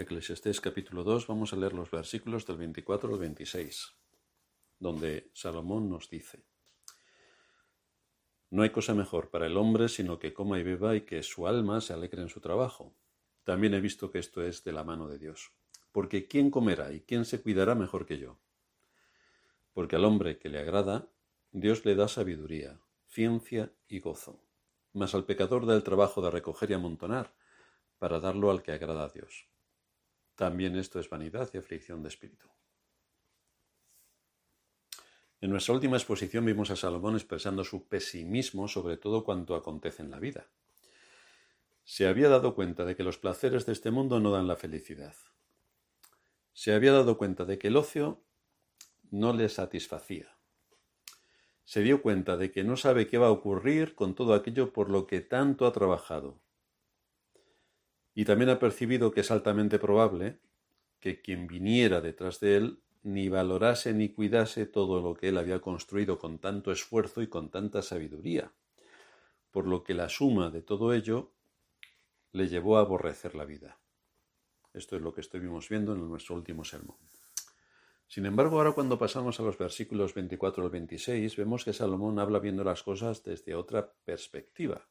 Eclesiastés 0.00 0.60
capítulo 0.60 1.02
2, 1.02 1.26
vamos 1.26 1.52
a 1.52 1.56
leer 1.56 1.72
los 1.72 1.90
versículos 1.90 2.46
del 2.46 2.56
24 2.58 3.12
al 3.12 3.18
26, 3.18 3.96
donde 4.78 5.28
Salomón 5.34 5.90
nos 5.90 6.08
dice, 6.08 6.44
No 8.48 8.62
hay 8.62 8.70
cosa 8.70 8.94
mejor 8.94 9.30
para 9.30 9.46
el 9.46 9.56
hombre 9.56 9.88
sino 9.88 10.20
que 10.20 10.32
coma 10.32 10.60
y 10.60 10.62
beba 10.62 10.94
y 10.94 11.00
que 11.00 11.24
su 11.24 11.48
alma 11.48 11.80
se 11.80 11.94
alegre 11.94 12.22
en 12.22 12.28
su 12.28 12.40
trabajo. 12.40 12.94
También 13.42 13.74
he 13.74 13.80
visto 13.80 14.12
que 14.12 14.20
esto 14.20 14.40
es 14.44 14.62
de 14.62 14.70
la 14.70 14.84
mano 14.84 15.08
de 15.08 15.18
Dios. 15.18 15.50
Porque 15.90 16.28
¿quién 16.28 16.52
comerá 16.52 16.92
y 16.92 17.00
quién 17.00 17.24
se 17.24 17.42
cuidará 17.42 17.74
mejor 17.74 18.06
que 18.06 18.18
yo? 18.18 18.38
Porque 19.72 19.96
al 19.96 20.04
hombre 20.04 20.38
que 20.38 20.48
le 20.48 20.60
agrada, 20.60 21.08
Dios 21.50 21.84
le 21.84 21.96
da 21.96 22.06
sabiduría, 22.06 22.80
ciencia 23.08 23.72
y 23.88 23.98
gozo. 23.98 24.40
Mas 24.92 25.16
al 25.16 25.24
pecador 25.24 25.66
da 25.66 25.74
el 25.74 25.82
trabajo 25.82 26.22
de 26.22 26.30
recoger 26.30 26.70
y 26.70 26.74
amontonar, 26.74 27.34
para 27.98 28.20
darlo 28.20 28.52
al 28.52 28.62
que 28.62 28.70
agrada 28.70 29.02
a 29.02 29.08
Dios. 29.08 29.48
También 30.38 30.76
esto 30.76 31.00
es 31.00 31.10
vanidad 31.10 31.50
y 31.52 31.58
aflicción 31.58 32.00
de 32.00 32.10
espíritu. 32.10 32.46
En 35.40 35.50
nuestra 35.50 35.74
última 35.74 35.96
exposición 35.96 36.44
vimos 36.44 36.70
a 36.70 36.76
Salomón 36.76 37.16
expresando 37.16 37.64
su 37.64 37.88
pesimismo 37.88 38.68
sobre 38.68 38.98
todo 38.98 39.24
cuanto 39.24 39.56
acontece 39.56 40.04
en 40.04 40.12
la 40.12 40.20
vida. 40.20 40.46
Se 41.82 42.06
había 42.06 42.28
dado 42.28 42.54
cuenta 42.54 42.84
de 42.84 42.94
que 42.94 43.02
los 43.02 43.18
placeres 43.18 43.66
de 43.66 43.72
este 43.72 43.90
mundo 43.90 44.20
no 44.20 44.30
dan 44.30 44.46
la 44.46 44.54
felicidad. 44.54 45.16
Se 46.52 46.72
había 46.72 46.92
dado 46.92 47.18
cuenta 47.18 47.44
de 47.44 47.58
que 47.58 47.66
el 47.66 47.76
ocio 47.76 48.22
no 49.10 49.32
le 49.32 49.48
satisfacía. 49.48 50.36
Se 51.64 51.82
dio 51.82 52.00
cuenta 52.00 52.36
de 52.36 52.52
que 52.52 52.62
no 52.62 52.76
sabe 52.76 53.08
qué 53.08 53.18
va 53.18 53.26
a 53.26 53.32
ocurrir 53.32 53.96
con 53.96 54.14
todo 54.14 54.34
aquello 54.34 54.72
por 54.72 54.88
lo 54.88 55.08
que 55.08 55.20
tanto 55.20 55.66
ha 55.66 55.72
trabajado 55.72 56.38
y 58.18 58.24
también 58.24 58.50
ha 58.50 58.58
percibido 58.58 59.12
que 59.12 59.20
es 59.20 59.30
altamente 59.30 59.78
probable 59.78 60.40
que 60.98 61.22
quien 61.22 61.46
viniera 61.46 62.00
detrás 62.00 62.40
de 62.40 62.56
él 62.56 62.82
ni 63.04 63.28
valorase 63.28 63.94
ni 63.94 64.08
cuidase 64.08 64.66
todo 64.66 65.00
lo 65.00 65.14
que 65.14 65.28
él 65.28 65.38
había 65.38 65.60
construido 65.60 66.18
con 66.18 66.40
tanto 66.40 66.72
esfuerzo 66.72 67.22
y 67.22 67.28
con 67.28 67.48
tanta 67.48 67.80
sabiduría, 67.80 68.50
por 69.52 69.68
lo 69.68 69.84
que 69.84 69.94
la 69.94 70.08
suma 70.08 70.50
de 70.50 70.62
todo 70.62 70.94
ello 70.94 71.30
le 72.32 72.48
llevó 72.48 72.78
a 72.78 72.80
aborrecer 72.80 73.36
la 73.36 73.44
vida. 73.44 73.78
Esto 74.74 74.96
es 74.96 75.02
lo 75.02 75.14
que 75.14 75.20
estuvimos 75.20 75.68
viendo 75.68 75.92
en 75.92 76.08
nuestro 76.08 76.34
último 76.34 76.64
sermón. 76.64 76.98
Sin 78.08 78.26
embargo, 78.26 78.58
ahora 78.58 78.72
cuando 78.72 78.98
pasamos 78.98 79.38
a 79.38 79.44
los 79.44 79.56
versículos 79.56 80.12
24 80.12 80.64
al 80.64 80.70
26, 80.70 81.36
vemos 81.36 81.64
que 81.64 81.72
Salomón 81.72 82.18
habla 82.18 82.40
viendo 82.40 82.64
las 82.64 82.82
cosas 82.82 83.22
desde 83.22 83.54
otra 83.54 83.92
perspectiva. 84.04 84.88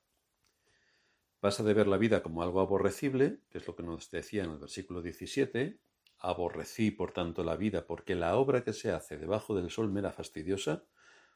Pasa 1.40 1.64
de 1.64 1.74
ver 1.74 1.88
la 1.88 1.98
vida 1.98 2.24
como 2.24 2.42
algo 2.42 2.62
aborrecible, 2.62 3.42
que 3.50 3.60
es 3.60 3.68
lo 3.68 3.76
que 3.76 3.84
nos 3.84 4.10
decía 4.10 4.44
en 4.44 4.52
el 4.52 4.58
versículo 4.58 5.02
17, 5.04 5.80
aborrecí 6.20 6.90
por 6.90 7.12
tanto 7.12 7.44
la 7.44 7.56
vida, 7.56 7.86
porque 7.86 8.16
la 8.16 8.38
obra 8.38 8.64
que 8.64 8.74
se 8.74 8.92
hace 8.92 9.18
debajo 9.18 9.56
del 9.56 9.70
sol 9.70 9.92
me 9.92 10.00
era 10.00 10.12
fastidiosa, 10.12 10.84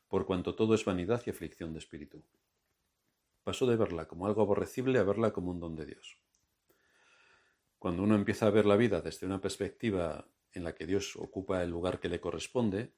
por 0.08 0.26
cuanto 0.26 0.56
todo 0.56 0.74
es 0.74 0.84
vanidad 0.84 1.22
y 1.26 1.30
aflicción 1.30 1.72
de 1.74 1.80
espíritu. 1.80 2.24
Pasó 3.44 3.68
de 3.68 3.76
verla 3.76 4.08
como 4.08 4.26
algo 4.26 4.42
aborrecible 4.42 4.98
a 5.00 5.04
verla 5.04 5.32
como 5.32 5.52
un 5.52 5.60
don 5.60 5.76
de 5.76 5.86
Dios. 5.86 6.18
Cuando 7.78 8.04
uno 8.04 8.16
empieza 8.16 8.48
a 8.48 8.52
ver 8.52 8.66
la 8.66 8.76
vida 8.76 9.02
desde 9.02 9.26
una 9.28 9.40
perspectiva 9.40 10.28
en 10.52 10.64
la 10.64 10.76
que 10.76 10.86
Dios 10.86 11.16
ocupa 11.16 11.64
el 11.64 11.70
lugar 11.70 12.00
que 12.00 12.10
le 12.10 12.20
corresponde, 12.20 12.94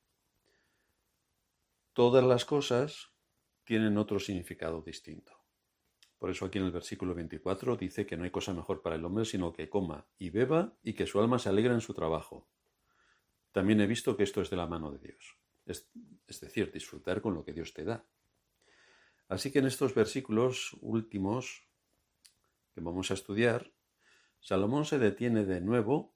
todas 1.94 2.24
las 2.24 2.46
cosas 2.46 3.12
tienen 3.64 3.98
otro 3.98 4.20
significado 4.20 4.82
distinto. 4.82 5.43
Por 6.24 6.30
eso 6.30 6.46
aquí 6.46 6.58
en 6.58 6.64
el 6.64 6.72
versículo 6.72 7.14
24 7.14 7.76
dice 7.76 8.06
que 8.06 8.16
no 8.16 8.24
hay 8.24 8.32
cosa 8.32 8.54
mejor 8.54 8.82
para 8.82 8.96
el 8.96 9.04
hombre 9.04 9.26
sino 9.26 9.52
que 9.52 9.68
coma 9.68 10.08
y 10.18 10.30
beba 10.30 10.74
y 10.82 10.94
que 10.94 11.06
su 11.06 11.20
alma 11.20 11.38
se 11.38 11.50
alegre 11.50 11.74
en 11.74 11.82
su 11.82 11.94
trabajo. 11.94 12.48
También 13.52 13.82
he 13.82 13.88
visto 13.88 14.16
que 14.16 14.24
esto 14.24 14.42
es 14.42 14.50
de 14.50 14.56
la 14.56 14.66
mano 14.66 14.90
de 14.90 15.00
Dios, 15.00 15.38
es, 15.66 15.92
es 16.26 16.40
decir, 16.40 16.72
disfrutar 16.72 17.22
con 17.22 17.34
lo 17.34 17.44
que 17.44 17.52
Dios 17.52 17.74
te 17.74 17.84
da. 17.84 18.06
Así 19.28 19.52
que 19.52 19.60
en 19.60 19.66
estos 19.66 19.94
versículos 19.94 20.78
últimos 20.80 21.68
que 22.74 22.80
vamos 22.80 23.12
a 23.12 23.16
estudiar, 23.16 23.74
Salomón 24.40 24.86
se 24.86 25.00
detiene 25.00 25.44
de 25.44 25.60
nuevo 25.60 26.16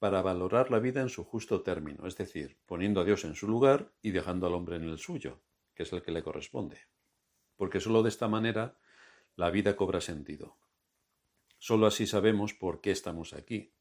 para 0.00 0.20
valorar 0.20 0.72
la 0.72 0.80
vida 0.80 1.00
en 1.00 1.10
su 1.10 1.22
justo 1.22 1.62
término, 1.62 2.08
es 2.08 2.16
decir, 2.16 2.58
poniendo 2.66 3.02
a 3.02 3.04
Dios 3.04 3.24
en 3.24 3.36
su 3.36 3.46
lugar 3.46 3.92
y 4.02 4.10
dejando 4.10 4.48
al 4.48 4.54
hombre 4.54 4.74
en 4.74 4.82
el 4.82 4.98
suyo, 4.98 5.40
que 5.76 5.84
es 5.84 5.92
el 5.92 6.02
que 6.02 6.10
le 6.10 6.24
corresponde. 6.24 6.88
Porque 7.54 7.78
sólo 7.78 8.02
de 8.02 8.08
esta 8.08 8.26
manera 8.26 8.76
la 9.38 9.50
vida 9.50 9.76
cobra 9.76 10.00
sentido. 10.00 10.56
Solo 11.58 11.86
así 11.86 12.08
sabemos 12.08 12.54
por 12.54 12.80
qué 12.80 12.90
estamos 12.90 13.32
aquí. 13.34 13.72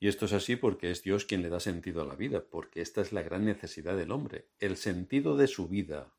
Y 0.00 0.08
esto 0.08 0.24
es 0.24 0.32
así 0.32 0.56
porque 0.56 0.90
es 0.90 1.02
Dios 1.02 1.26
quien 1.26 1.42
le 1.42 1.50
da 1.50 1.60
sentido 1.60 2.00
a 2.00 2.06
la 2.06 2.14
vida, 2.14 2.42
porque 2.50 2.80
esta 2.80 3.02
es 3.02 3.12
la 3.12 3.20
gran 3.20 3.44
necesidad 3.44 3.94
del 3.94 4.10
hombre, 4.10 4.48
el 4.58 4.78
sentido 4.78 5.36
de 5.36 5.48
su 5.48 5.68
vida. 5.68 6.14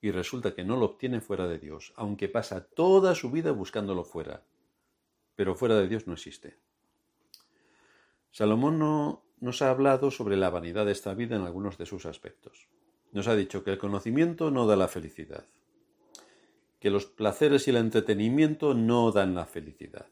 Y 0.00 0.12
resulta 0.12 0.54
que 0.54 0.62
no 0.62 0.76
lo 0.76 0.86
obtiene 0.86 1.20
fuera 1.20 1.48
de 1.48 1.58
Dios, 1.58 1.92
aunque 1.96 2.28
pasa 2.28 2.68
toda 2.68 3.16
su 3.16 3.32
vida 3.32 3.50
buscándolo 3.50 4.04
fuera. 4.04 4.44
Pero 5.34 5.56
fuera 5.56 5.74
de 5.74 5.88
Dios 5.88 6.06
no 6.06 6.12
existe. 6.12 6.60
Salomón 8.30 8.78
no, 8.78 9.24
nos 9.40 9.60
ha 9.60 9.70
hablado 9.70 10.12
sobre 10.12 10.36
la 10.36 10.50
vanidad 10.50 10.86
de 10.86 10.92
esta 10.92 11.14
vida 11.14 11.34
en 11.34 11.42
algunos 11.42 11.78
de 11.78 11.86
sus 11.86 12.06
aspectos. 12.06 12.68
Nos 13.10 13.26
ha 13.26 13.34
dicho 13.34 13.64
que 13.64 13.72
el 13.72 13.78
conocimiento 13.78 14.52
no 14.52 14.68
da 14.68 14.76
la 14.76 14.86
felicidad, 14.86 15.48
que 16.78 16.90
los 16.90 17.06
placeres 17.06 17.66
y 17.66 17.70
el 17.70 17.76
entretenimiento 17.76 18.74
no 18.74 19.12
dan 19.12 19.34
la 19.34 19.46
felicidad. 19.46 20.06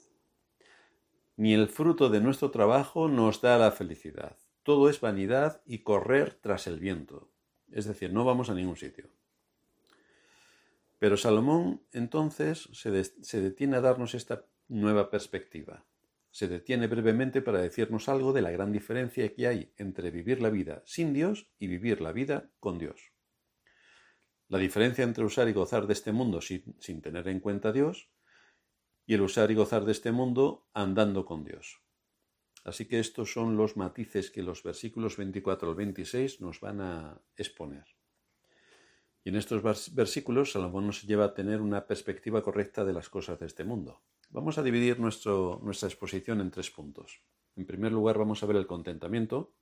Ni 1.37 1.53
el 1.53 1.69
fruto 1.69 2.09
de 2.09 2.21
nuestro 2.21 2.51
trabajo 2.51 3.09
nos 3.09 3.41
da 3.41 3.59
la 3.59 3.71
felicidad. 3.71 4.37
Todo 4.63 4.89
es 4.89 5.01
vanidad 5.01 5.63
y 5.67 5.79
correr 5.79 6.39
tras 6.41 6.67
el 6.67 6.79
viento. 6.79 7.29
Es 7.71 7.87
decir, 7.87 8.13
no 8.13 8.25
vamos 8.25 8.51
a 8.51 8.55
ningún 8.55 8.77
sitio. 8.77 9.09
Pero 10.99 11.17
Salomón 11.17 11.83
entonces 11.93 12.69
se, 12.73 13.05
se 13.05 13.41
detiene 13.41 13.77
a 13.77 13.81
darnos 13.81 14.15
esta 14.15 14.47
nueva 14.69 15.11
perspectiva. 15.11 15.85
Se 16.31 16.49
detiene 16.49 16.87
brevemente 16.87 17.43
para 17.43 17.61
decirnos 17.61 18.09
algo 18.09 18.33
de 18.33 18.43
la 18.43 18.51
gran 18.51 18.73
diferencia 18.73 19.33
que 19.35 19.47
hay 19.47 19.73
entre 19.77 20.11
vivir 20.11 20.41
la 20.41 20.51
vida 20.51 20.83
sin 20.87 21.13
Dios 21.13 21.49
y 21.59 21.67
vivir 21.67 22.01
la 22.01 22.13
vida 22.13 22.51
con 22.59 22.79
Dios. 22.79 23.14
La 24.49 24.59
diferencia 24.59 25.05
entre 25.05 25.25
usar 25.25 25.49
y 25.49 25.53
gozar 25.53 25.87
de 25.87 25.95
este 25.95 26.13
mundo 26.13 26.41
sin, 26.41 27.01
tener 27.01 27.29
en 27.29 27.41
cuenta 27.41 27.71
a 27.71 27.73
Dios 27.73 28.11
y 29.07 29.15
el 29.15 29.23
usar 29.23 29.51
y 29.51 29.55
gozar 29.55 29.85
de 29.85 29.93
este 29.93 30.13
mundo 30.13 30.67
andando 30.75 31.25
con 31.25 31.45
Dios. 31.45 31.81
Así 32.65 32.87
que 32.87 32.99
estos 32.99 33.33
son 33.33 33.57
los 33.57 33.77
matices 33.77 34.31
que 34.31 34.43
los 34.43 34.63
versículos 34.63 35.17
24 35.17 35.71
al 35.71 35.75
26 35.75 36.41
nos 36.41 36.61
van 36.61 36.81
a 36.81 37.21
exponer. 37.37 37.85
Y 39.23 39.31
en 39.31 39.37
estos 39.37 39.63
versículos 39.95 40.53
Salomón 40.53 40.87
nos 40.87 41.03
lleva 41.03 41.25
a 41.25 41.35
tener 41.35 41.61
una 41.61 41.87
perspectiva 41.87 42.43
correcta 42.43 42.85
de 42.85 42.93
las 42.93 43.09
cosas 43.09 43.39
de 43.39 43.47
este 43.47 43.65
mundo. 43.65 44.03
Vamos 44.31 44.59
a 44.59 44.63
dividir 44.63 45.01
nuestro, 45.01 45.61
nuestra 45.63 45.89
exposición 45.89 46.41
en 46.41 46.51
tres 46.51 46.71
puntos. 46.71 47.23
En 47.57 47.67
primer 47.67 47.93
lugar 47.93 48.19
vamos 48.19 48.43
a 48.43 48.47
ver 48.47 48.57
el 48.57 48.67
contentamiento. 48.67 49.55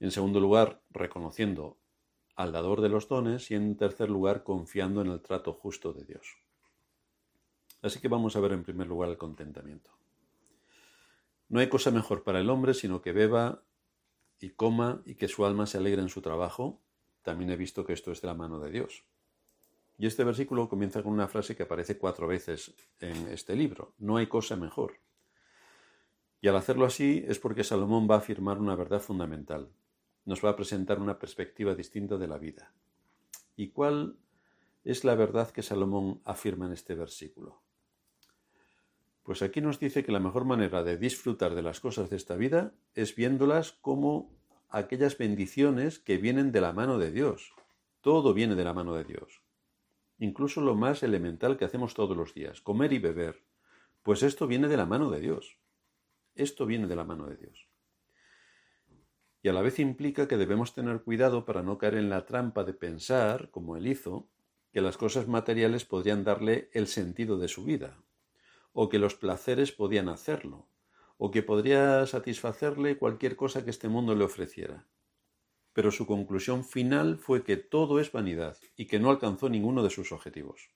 En 0.00 0.10
segundo 0.10 0.40
lugar, 0.40 0.82
reconociendo 0.90 1.78
al 2.36 2.52
dador 2.52 2.82
de 2.82 2.90
los 2.90 3.08
dones 3.08 3.50
y 3.50 3.54
en 3.54 3.76
tercer 3.76 4.10
lugar 4.10 4.44
confiando 4.44 5.00
en 5.00 5.08
el 5.08 5.20
trato 5.20 5.54
justo 5.54 5.92
de 5.92 6.04
Dios. 6.04 6.36
Así 7.82 7.98
que 7.98 8.08
vamos 8.08 8.36
a 8.36 8.40
ver 8.40 8.52
en 8.52 8.62
primer 8.62 8.86
lugar 8.86 9.08
el 9.08 9.16
contentamiento. 9.16 9.90
No 11.48 11.60
hay 11.60 11.68
cosa 11.68 11.90
mejor 11.90 12.22
para 12.24 12.40
el 12.40 12.50
hombre 12.50 12.74
sino 12.74 13.00
que 13.00 13.12
beba 13.12 13.62
y 14.38 14.50
coma 14.50 15.02
y 15.06 15.14
que 15.14 15.28
su 15.28 15.46
alma 15.46 15.66
se 15.66 15.78
alegre 15.78 16.02
en 16.02 16.10
su 16.10 16.20
trabajo. 16.20 16.82
También 17.22 17.50
he 17.50 17.56
visto 17.56 17.84
que 17.84 17.94
esto 17.94 18.12
es 18.12 18.20
de 18.20 18.28
la 18.28 18.34
mano 18.34 18.60
de 18.60 18.70
Dios. 18.70 19.04
Y 19.98 20.06
este 20.06 20.24
versículo 20.24 20.68
comienza 20.68 21.02
con 21.02 21.12
una 21.12 21.28
frase 21.28 21.56
que 21.56 21.62
aparece 21.62 21.96
cuatro 21.96 22.26
veces 22.26 22.74
en 23.00 23.28
este 23.28 23.56
libro. 23.56 23.94
No 23.98 24.18
hay 24.18 24.26
cosa 24.26 24.56
mejor. 24.56 25.00
Y 26.42 26.48
al 26.48 26.56
hacerlo 26.56 26.84
así 26.84 27.24
es 27.26 27.38
porque 27.38 27.64
Salomón 27.64 28.06
va 28.10 28.16
a 28.16 28.18
afirmar 28.18 28.58
una 28.58 28.76
verdad 28.76 29.00
fundamental 29.00 29.70
nos 30.26 30.44
va 30.44 30.50
a 30.50 30.56
presentar 30.56 31.00
una 31.00 31.18
perspectiva 31.18 31.74
distinta 31.74 32.18
de 32.18 32.26
la 32.26 32.36
vida. 32.36 32.72
¿Y 33.56 33.68
cuál 33.68 34.18
es 34.84 35.04
la 35.04 35.14
verdad 35.14 35.50
que 35.50 35.62
Salomón 35.62 36.20
afirma 36.24 36.66
en 36.66 36.72
este 36.72 36.94
versículo? 36.94 37.62
Pues 39.22 39.40
aquí 39.42 39.60
nos 39.60 39.78
dice 39.80 40.04
que 40.04 40.12
la 40.12 40.20
mejor 40.20 40.44
manera 40.44 40.82
de 40.82 40.98
disfrutar 40.98 41.54
de 41.54 41.62
las 41.62 41.80
cosas 41.80 42.10
de 42.10 42.16
esta 42.16 42.36
vida 42.36 42.74
es 42.94 43.14
viéndolas 43.14 43.72
como 43.72 44.30
aquellas 44.68 45.16
bendiciones 45.16 45.98
que 46.00 46.18
vienen 46.18 46.52
de 46.52 46.60
la 46.60 46.72
mano 46.72 46.98
de 46.98 47.12
Dios. 47.12 47.52
Todo 48.00 48.34
viene 48.34 48.56
de 48.56 48.64
la 48.64 48.74
mano 48.74 48.94
de 48.94 49.04
Dios. 49.04 49.42
Incluso 50.18 50.60
lo 50.60 50.74
más 50.74 51.02
elemental 51.02 51.56
que 51.56 51.64
hacemos 51.64 51.94
todos 51.94 52.16
los 52.16 52.34
días, 52.34 52.60
comer 52.60 52.92
y 52.92 52.98
beber. 52.98 53.44
Pues 54.02 54.22
esto 54.22 54.46
viene 54.46 54.68
de 54.68 54.76
la 54.76 54.86
mano 54.86 55.10
de 55.10 55.20
Dios. 55.20 55.58
Esto 56.34 56.66
viene 56.66 56.86
de 56.86 56.96
la 56.96 57.04
mano 57.04 57.26
de 57.26 57.36
Dios 57.36 57.68
y 59.46 59.48
a 59.48 59.52
la 59.52 59.62
vez 59.62 59.78
implica 59.78 60.26
que 60.26 60.38
debemos 60.38 60.74
tener 60.74 61.02
cuidado 61.02 61.44
para 61.44 61.62
no 61.62 61.78
caer 61.78 61.94
en 61.94 62.10
la 62.10 62.26
trampa 62.26 62.64
de 62.64 62.74
pensar, 62.74 63.48
como 63.52 63.76
él 63.76 63.86
hizo, 63.86 64.28
que 64.72 64.80
las 64.80 64.96
cosas 64.96 65.28
materiales 65.28 65.84
podrían 65.84 66.24
darle 66.24 66.68
el 66.72 66.88
sentido 66.88 67.38
de 67.38 67.46
su 67.46 67.62
vida, 67.62 68.02
o 68.72 68.88
que 68.88 68.98
los 68.98 69.14
placeres 69.14 69.70
podían 69.70 70.08
hacerlo, 70.08 70.66
o 71.16 71.30
que 71.30 71.44
podría 71.44 72.04
satisfacerle 72.08 72.98
cualquier 72.98 73.36
cosa 73.36 73.62
que 73.62 73.70
este 73.70 73.88
mundo 73.88 74.16
le 74.16 74.24
ofreciera. 74.24 74.88
Pero 75.72 75.92
su 75.92 76.08
conclusión 76.08 76.64
final 76.64 77.16
fue 77.16 77.44
que 77.44 77.56
todo 77.56 78.00
es 78.00 78.10
vanidad 78.10 78.56
y 78.76 78.88
que 78.88 78.98
no 78.98 79.10
alcanzó 79.10 79.48
ninguno 79.48 79.84
de 79.84 79.90
sus 79.90 80.10
objetivos. 80.10 80.70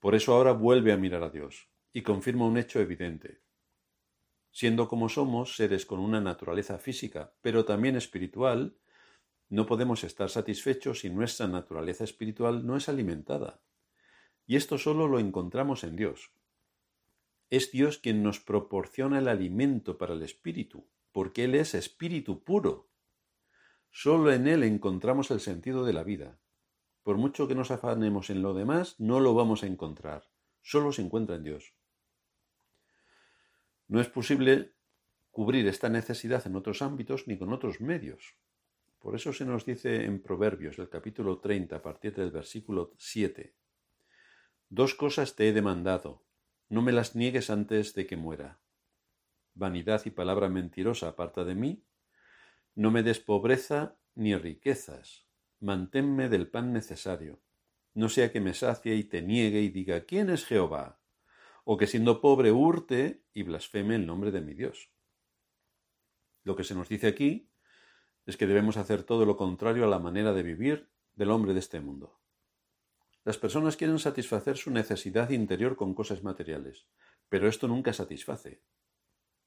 Por 0.00 0.14
eso 0.14 0.32
ahora 0.32 0.52
vuelve 0.52 0.94
a 0.94 0.96
mirar 0.96 1.22
a 1.22 1.28
Dios 1.28 1.68
y 1.92 2.00
confirma 2.00 2.46
un 2.46 2.56
hecho 2.56 2.80
evidente. 2.80 3.42
Siendo 4.52 4.86
como 4.86 5.08
somos 5.08 5.56
seres 5.56 5.86
con 5.86 5.98
una 5.98 6.20
naturaleza 6.20 6.78
física, 6.78 7.32
pero 7.40 7.64
también 7.64 7.96
espiritual, 7.96 8.76
no 9.48 9.66
podemos 9.66 10.04
estar 10.04 10.28
satisfechos 10.28 11.00
si 11.00 11.10
nuestra 11.10 11.48
naturaleza 11.48 12.04
espiritual 12.04 12.66
no 12.66 12.76
es 12.76 12.88
alimentada. 12.88 13.60
Y 14.46 14.56
esto 14.56 14.76
solo 14.76 15.08
lo 15.08 15.18
encontramos 15.18 15.84
en 15.84 15.96
Dios. 15.96 16.32
Es 17.48 17.72
Dios 17.72 17.98
quien 17.98 18.22
nos 18.22 18.40
proporciona 18.40 19.18
el 19.18 19.28
alimento 19.28 19.96
para 19.96 20.12
el 20.14 20.22
espíritu, 20.22 20.86
porque 21.12 21.44
Él 21.44 21.54
es 21.54 21.74
espíritu 21.74 22.44
puro. 22.44 22.90
Solo 23.90 24.32
en 24.32 24.46
Él 24.48 24.62
encontramos 24.62 25.30
el 25.30 25.40
sentido 25.40 25.84
de 25.84 25.92
la 25.94 26.02
vida. 26.02 26.38
Por 27.02 27.16
mucho 27.16 27.48
que 27.48 27.54
nos 27.54 27.70
afanemos 27.70 28.30
en 28.30 28.42
lo 28.42 28.54
demás, 28.54 28.98
no 29.00 29.18
lo 29.18 29.34
vamos 29.34 29.62
a 29.62 29.66
encontrar. 29.66 30.30
Solo 30.62 30.92
se 30.92 31.02
encuentra 31.02 31.36
en 31.36 31.44
Dios. 31.44 31.74
No 33.92 34.00
es 34.00 34.08
posible 34.08 34.72
cubrir 35.30 35.68
esta 35.68 35.90
necesidad 35.90 36.46
en 36.46 36.56
otros 36.56 36.80
ámbitos 36.80 37.28
ni 37.28 37.36
con 37.36 37.52
otros 37.52 37.82
medios. 37.82 38.38
Por 38.98 39.14
eso 39.14 39.34
se 39.34 39.44
nos 39.44 39.66
dice 39.66 40.06
en 40.06 40.22
Proverbios, 40.22 40.78
el 40.78 40.88
capítulo 40.88 41.40
30, 41.40 41.76
a 41.76 41.82
partir 41.82 42.14
del 42.14 42.30
versículo 42.30 42.94
7, 42.96 43.54
Dos 44.70 44.94
cosas 44.94 45.36
te 45.36 45.46
he 45.46 45.52
demandado, 45.52 46.24
no 46.70 46.80
me 46.80 46.90
las 46.90 47.14
niegues 47.14 47.50
antes 47.50 47.92
de 47.92 48.06
que 48.06 48.16
muera. 48.16 48.60
Vanidad 49.52 50.00
y 50.06 50.10
palabra 50.10 50.48
mentirosa 50.48 51.08
aparta 51.08 51.44
de 51.44 51.54
mí, 51.54 51.84
no 52.74 52.90
me 52.90 53.02
des 53.02 53.20
pobreza 53.20 53.98
ni 54.14 54.34
riquezas, 54.34 55.26
manténme 55.60 56.30
del 56.30 56.48
pan 56.48 56.72
necesario, 56.72 57.42
no 57.92 58.08
sea 58.08 58.32
que 58.32 58.40
me 58.40 58.54
sacie 58.54 58.94
y 58.94 59.04
te 59.04 59.20
niegue 59.20 59.60
y 59.60 59.68
diga, 59.68 60.06
¿quién 60.06 60.30
es 60.30 60.46
Jehová? 60.46 61.01
O 61.64 61.76
que 61.76 61.86
siendo 61.86 62.20
pobre 62.20 62.50
hurte 62.50 63.24
y 63.32 63.42
blasfeme 63.42 63.96
el 63.96 64.06
nombre 64.06 64.30
de 64.30 64.40
mi 64.40 64.54
Dios. 64.54 64.90
Lo 66.44 66.56
que 66.56 66.64
se 66.64 66.74
nos 66.74 66.88
dice 66.88 67.06
aquí 67.06 67.50
es 68.26 68.36
que 68.36 68.46
debemos 68.46 68.76
hacer 68.76 69.04
todo 69.04 69.26
lo 69.26 69.36
contrario 69.36 69.84
a 69.84 69.88
la 69.88 69.98
manera 69.98 70.32
de 70.32 70.42
vivir 70.42 70.90
del 71.14 71.30
hombre 71.30 71.52
de 71.52 71.60
este 71.60 71.80
mundo. 71.80 72.20
Las 73.24 73.38
personas 73.38 73.76
quieren 73.76 73.98
satisfacer 73.98 74.56
su 74.56 74.70
necesidad 74.70 75.30
interior 75.30 75.76
con 75.76 75.94
cosas 75.94 76.24
materiales, 76.24 76.86
pero 77.28 77.48
esto 77.48 77.68
nunca 77.68 77.92
satisface. 77.92 78.62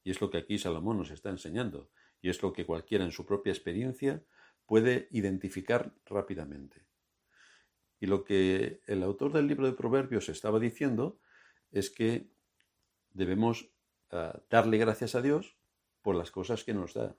Y 0.03 0.11
es 0.11 0.21
lo 0.21 0.29
que 0.29 0.37
aquí 0.37 0.57
Salomón 0.57 0.97
nos 0.97 1.11
está 1.11 1.29
enseñando, 1.29 1.89
y 2.21 2.29
es 2.29 2.41
lo 2.41 2.53
que 2.53 2.65
cualquiera 2.65 3.03
en 3.03 3.11
su 3.11 3.25
propia 3.25 3.51
experiencia 3.51 4.23
puede 4.65 5.09
identificar 5.11 5.93
rápidamente. 6.05 6.85
Y 7.99 8.07
lo 8.07 8.23
que 8.23 8.81
el 8.87 9.03
autor 9.03 9.33
del 9.33 9.47
libro 9.47 9.65
de 9.65 9.73
Proverbios 9.73 10.29
estaba 10.29 10.59
diciendo 10.59 11.19
es 11.75 11.89
que 11.89 12.31
debemos 13.11 13.69
ah, 14.11 14.41
darle 14.49 14.77
gracias 14.77 15.13
a 15.13 15.21
Dios 15.21 15.57
por 16.01 16.15
las 16.15 16.31
cosas 16.31 16.63
que 16.63 16.73
nos 16.73 16.93
da 16.93 17.15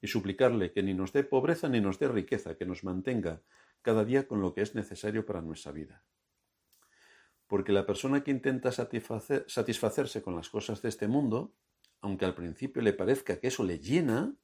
y 0.00 0.06
suplicarle 0.06 0.72
que 0.72 0.82
ni 0.82 0.94
nos 0.94 1.12
dé 1.12 1.24
pobreza 1.24 1.68
ni 1.68 1.80
nos 1.80 1.98
dé 1.98 2.08
riqueza, 2.08 2.56
que 2.56 2.64
nos 2.64 2.84
mantenga 2.84 3.42
cada 3.82 4.04
día 4.04 4.28
con 4.28 4.40
lo 4.40 4.54
que 4.54 4.62
es 4.62 4.74
necesario 4.74 5.26
para 5.26 5.42
nuestra 5.42 5.72
vida. 5.72 6.04
Porque 7.48 7.72
la 7.72 7.86
persona 7.86 8.22
que 8.22 8.30
intenta 8.30 8.70
satisfacerse 8.72 10.22
con 10.22 10.36
las 10.36 10.48
cosas 10.48 10.80
de 10.80 10.88
este 10.88 11.08
mundo, 11.08 11.54
aunque 12.00 12.24
al 12.24 12.34
principio 12.34 12.82
le 12.82 12.92
parezca 12.92 13.38
que 13.38 13.48
eso 13.48 13.64
le 13.64 13.78
llena, 13.78 14.34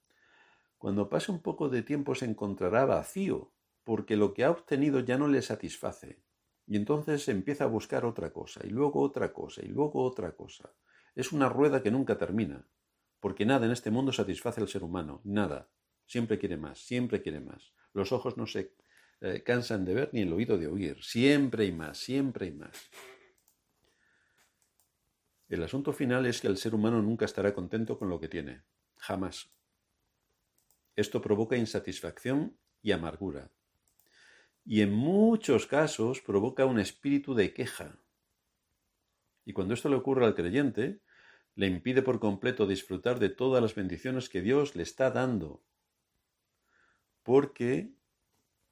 cuando 0.79 1.09
pase 1.09 1.33
un 1.33 1.41
poco 1.41 1.69
de 1.69 1.83
tiempo 1.83 2.15
se 2.15 2.25
encontrará 2.25 2.85
vacío, 2.85 3.53
porque 3.85 4.17
lo 4.17 4.35
que 4.35 4.45
ha 4.45 4.51
obtenido 4.51 5.01
ya 5.01 5.17
no 5.17 5.29
le 5.29 5.43
satisface. 5.43 6.21
Y 6.69 6.77
entonces 6.77 7.27
empieza 7.29 7.65
a 7.65 7.69
buscar 7.69 8.05
otra 8.05 8.31
cosa, 8.33 8.61
y 8.65 8.71
luego 8.71 9.01
otra 9.01 9.33
cosa, 9.33 9.65
y 9.65 9.69
luego 9.69 10.05
otra 10.05 10.37
cosa. 10.37 10.71
Es 11.17 11.33
una 11.33 11.49
rueda 11.49 11.83
que 11.83 11.91
nunca 11.91 12.17
termina 12.17 12.65
porque 13.21 13.45
nada 13.45 13.67
en 13.67 13.73
este 13.73 13.91
mundo 13.91 14.13
satisface 14.13 14.61
al 14.61 14.69
ser 14.69 14.83
humano, 14.83 15.21
nada. 15.25 15.69
Siempre 16.07 16.39
quiere 16.39 16.57
más, 16.57 16.79
siempre 16.79 17.21
quiere 17.21 17.41
más. 17.41 17.73
Los 17.93 18.13
ojos 18.13 18.37
no 18.37 18.47
se 18.47 18.75
eh, 19.21 19.43
cansan 19.43 19.85
de 19.85 19.95
ver 19.95 20.11
ni 20.13 20.23
el 20.23 20.33
oído 20.33 20.57
de 20.57 20.69
oír. 20.69 21.03
Siempre 21.03 21.65
hay 21.65 21.73
más, 21.73 21.99
siempre 21.99 22.47
hay 22.47 22.53
más. 22.53 22.91
El 25.49 25.63
asunto 25.63 25.93
final 25.93 26.27
es 26.27 26.41
que 26.41 26.47
el 26.47 26.59
ser 26.59 26.75
humano 26.75 27.03
nunca 27.03 27.25
estará 27.25 27.55
contento 27.55 27.99
con 27.99 28.09
lo 28.09 28.21
que 28.21 28.29
tiene. 28.29 28.63
Jamás. 28.97 29.51
Esto 30.95 31.21
provoca 31.21 31.57
insatisfacción 31.57 32.57
y 32.83 32.93
amargura. 32.93 33.51
Y 34.71 34.83
en 34.83 34.93
muchos 34.93 35.67
casos 35.67 36.21
provoca 36.21 36.67
un 36.67 36.79
espíritu 36.79 37.33
de 37.33 37.55
queja. 37.55 37.99
Y 39.47 39.55
cuando 39.55 39.73
esto 39.73 39.89
le 39.89 39.97
ocurre 39.97 40.27
al 40.27 40.35
creyente, 40.35 41.01
le 41.55 41.69
impide 41.69 42.03
por 42.03 42.21
completo 42.21 42.67
disfrutar 42.67 43.19
de 43.19 43.31
todas 43.31 43.63
las 43.63 43.75
bendiciones 43.75 44.29
que 44.29 44.43
Dios 44.43 44.77
le 44.77 44.83
está 44.83 45.11
dando. 45.11 45.63
Porque 47.23 47.95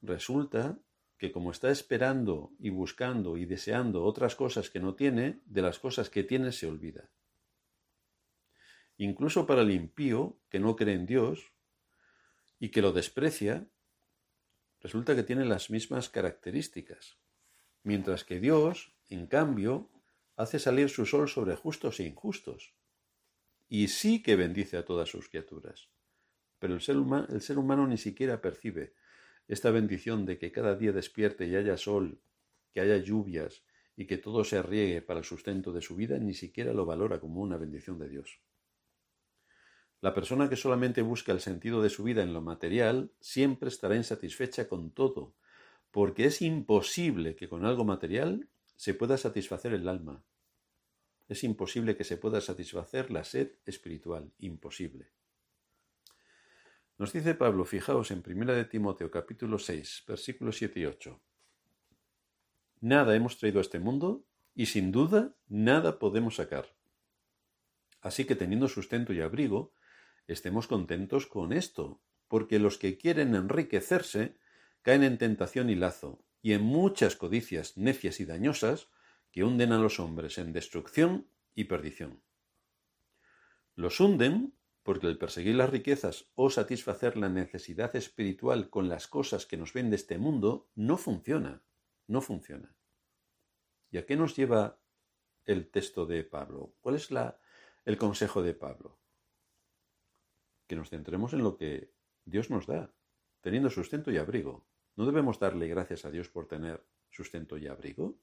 resulta 0.02 0.78
que 1.16 1.32
como 1.32 1.50
está 1.50 1.70
esperando 1.70 2.52
y 2.58 2.68
buscando 2.68 3.38
y 3.38 3.46
deseando 3.46 4.04
otras 4.04 4.36
cosas 4.36 4.68
que 4.68 4.80
no 4.80 4.96
tiene, 4.96 5.40
de 5.46 5.62
las 5.62 5.78
cosas 5.78 6.10
que 6.10 6.24
tiene 6.24 6.52
se 6.52 6.66
olvida. 6.66 7.08
Incluso 8.98 9.46
para 9.46 9.62
el 9.62 9.70
impío, 9.70 10.36
que 10.50 10.60
no 10.60 10.76
cree 10.76 10.94
en 10.94 11.06
Dios 11.06 11.54
y 12.58 12.68
que 12.68 12.82
lo 12.82 12.92
desprecia, 12.92 13.66
resulta 14.86 15.16
que 15.16 15.24
tiene 15.24 15.44
las 15.44 15.68
mismas 15.68 16.08
características. 16.08 17.18
Mientras 17.82 18.22
que 18.22 18.38
Dios, 18.38 18.94
en 19.08 19.26
cambio, 19.26 19.90
hace 20.36 20.60
salir 20.60 20.88
su 20.90 21.06
sol 21.06 21.28
sobre 21.28 21.56
justos 21.56 21.98
e 21.98 22.04
injustos. 22.04 22.72
Y 23.68 23.88
sí 23.88 24.22
que 24.22 24.36
bendice 24.36 24.76
a 24.76 24.84
todas 24.84 25.08
sus 25.08 25.28
criaturas. 25.28 25.88
Pero 26.60 26.74
el 26.74 26.80
ser, 26.82 26.98
el 27.30 27.40
ser 27.40 27.58
humano 27.58 27.88
ni 27.88 27.98
siquiera 27.98 28.40
percibe 28.40 28.94
esta 29.48 29.72
bendición 29.72 30.24
de 30.24 30.38
que 30.38 30.52
cada 30.52 30.76
día 30.76 30.92
despierte 30.92 31.48
y 31.48 31.56
haya 31.56 31.76
sol, 31.76 32.20
que 32.72 32.80
haya 32.80 32.98
lluvias 32.98 33.64
y 33.96 34.06
que 34.06 34.18
todo 34.18 34.44
se 34.44 34.62
riegue 34.62 35.02
para 35.02 35.18
el 35.18 35.24
sustento 35.24 35.72
de 35.72 35.82
su 35.82 35.96
vida, 35.96 36.16
ni 36.20 36.34
siquiera 36.34 36.72
lo 36.72 36.86
valora 36.86 37.18
como 37.18 37.40
una 37.40 37.56
bendición 37.56 37.98
de 37.98 38.08
Dios. 38.08 38.38
La 40.00 40.14
persona 40.14 40.48
que 40.48 40.56
solamente 40.56 41.02
busca 41.02 41.32
el 41.32 41.40
sentido 41.40 41.82
de 41.82 41.90
su 41.90 42.04
vida 42.04 42.22
en 42.22 42.32
lo 42.32 42.42
material 42.42 43.10
siempre 43.20 43.68
estará 43.68 43.96
insatisfecha 43.96 44.68
con 44.68 44.90
todo, 44.90 45.34
porque 45.90 46.26
es 46.26 46.42
imposible 46.42 47.34
que 47.34 47.48
con 47.48 47.64
algo 47.64 47.84
material 47.84 48.48
se 48.76 48.94
pueda 48.94 49.16
satisfacer 49.16 49.72
el 49.72 49.88
alma. 49.88 50.22
Es 51.28 51.42
imposible 51.42 51.96
que 51.96 52.04
se 52.04 52.18
pueda 52.18 52.40
satisfacer 52.40 53.10
la 53.10 53.24
sed 53.24 53.52
espiritual, 53.64 54.30
imposible. 54.38 55.08
Nos 56.98 57.12
dice 57.12 57.34
Pablo, 57.34 57.64
fijaos 57.64 58.10
en 58.10 58.22
1 58.26 58.52
de 58.52 58.64
Timoteo 58.64 59.10
capítulo 59.10 59.58
6, 59.58 60.04
versículos 60.06 60.56
7 60.56 60.80
y 60.80 60.86
8. 60.86 61.20
Nada 62.80 63.16
hemos 63.16 63.38
traído 63.38 63.58
a 63.58 63.62
este 63.62 63.78
mundo 63.78 64.24
y 64.54 64.66
sin 64.66 64.92
duda 64.92 65.34
nada 65.48 65.98
podemos 65.98 66.36
sacar. 66.36 66.74
Así 68.00 68.24
que 68.24 68.36
teniendo 68.36 68.68
sustento 68.68 69.12
y 69.12 69.20
abrigo, 69.20 69.72
estemos 70.26 70.66
contentos 70.66 71.26
con 71.26 71.52
esto, 71.52 72.02
porque 72.28 72.58
los 72.58 72.78
que 72.78 72.98
quieren 72.98 73.34
enriquecerse 73.34 74.36
caen 74.82 75.02
en 75.02 75.18
tentación 75.18 75.70
y 75.70 75.74
lazo, 75.74 76.24
y 76.42 76.52
en 76.52 76.62
muchas 76.62 77.16
codicias 77.16 77.76
necias 77.76 78.20
y 78.20 78.24
dañosas 78.24 78.88
que 79.32 79.44
hunden 79.44 79.72
a 79.72 79.78
los 79.78 80.00
hombres 80.00 80.38
en 80.38 80.52
destrucción 80.52 81.28
y 81.54 81.64
perdición. 81.64 82.22
Los 83.74 84.00
hunden 84.00 84.54
porque 84.82 85.08
el 85.08 85.18
perseguir 85.18 85.56
las 85.56 85.70
riquezas 85.70 86.30
o 86.36 86.48
satisfacer 86.48 87.16
la 87.16 87.28
necesidad 87.28 87.96
espiritual 87.96 88.70
con 88.70 88.88
las 88.88 89.08
cosas 89.08 89.44
que 89.44 89.56
nos 89.56 89.72
ven 89.72 89.90
de 89.90 89.96
este 89.96 90.16
mundo 90.16 90.70
no 90.76 90.96
funciona, 90.96 91.64
no 92.06 92.20
funciona. 92.20 92.76
¿Y 93.90 93.98
a 93.98 94.06
qué 94.06 94.14
nos 94.14 94.36
lleva 94.36 94.80
el 95.44 95.68
texto 95.70 96.06
de 96.06 96.22
Pablo? 96.22 96.76
¿Cuál 96.80 96.94
es 96.94 97.10
la, 97.10 97.40
el 97.84 97.98
consejo 97.98 98.44
de 98.44 98.54
Pablo? 98.54 99.00
Que 100.66 100.76
nos 100.76 100.90
centremos 100.90 101.32
en 101.32 101.42
lo 101.42 101.56
que 101.56 101.92
Dios 102.24 102.50
nos 102.50 102.66
da, 102.66 102.92
teniendo 103.40 103.70
sustento 103.70 104.10
y 104.10 104.16
abrigo. 104.16 104.66
¿No 104.96 105.06
debemos 105.06 105.38
darle 105.38 105.68
gracias 105.68 106.04
a 106.04 106.10
Dios 106.10 106.28
por 106.28 106.48
tener 106.48 106.84
sustento 107.10 107.58
y 107.58 107.66
abrigo? 107.66 108.18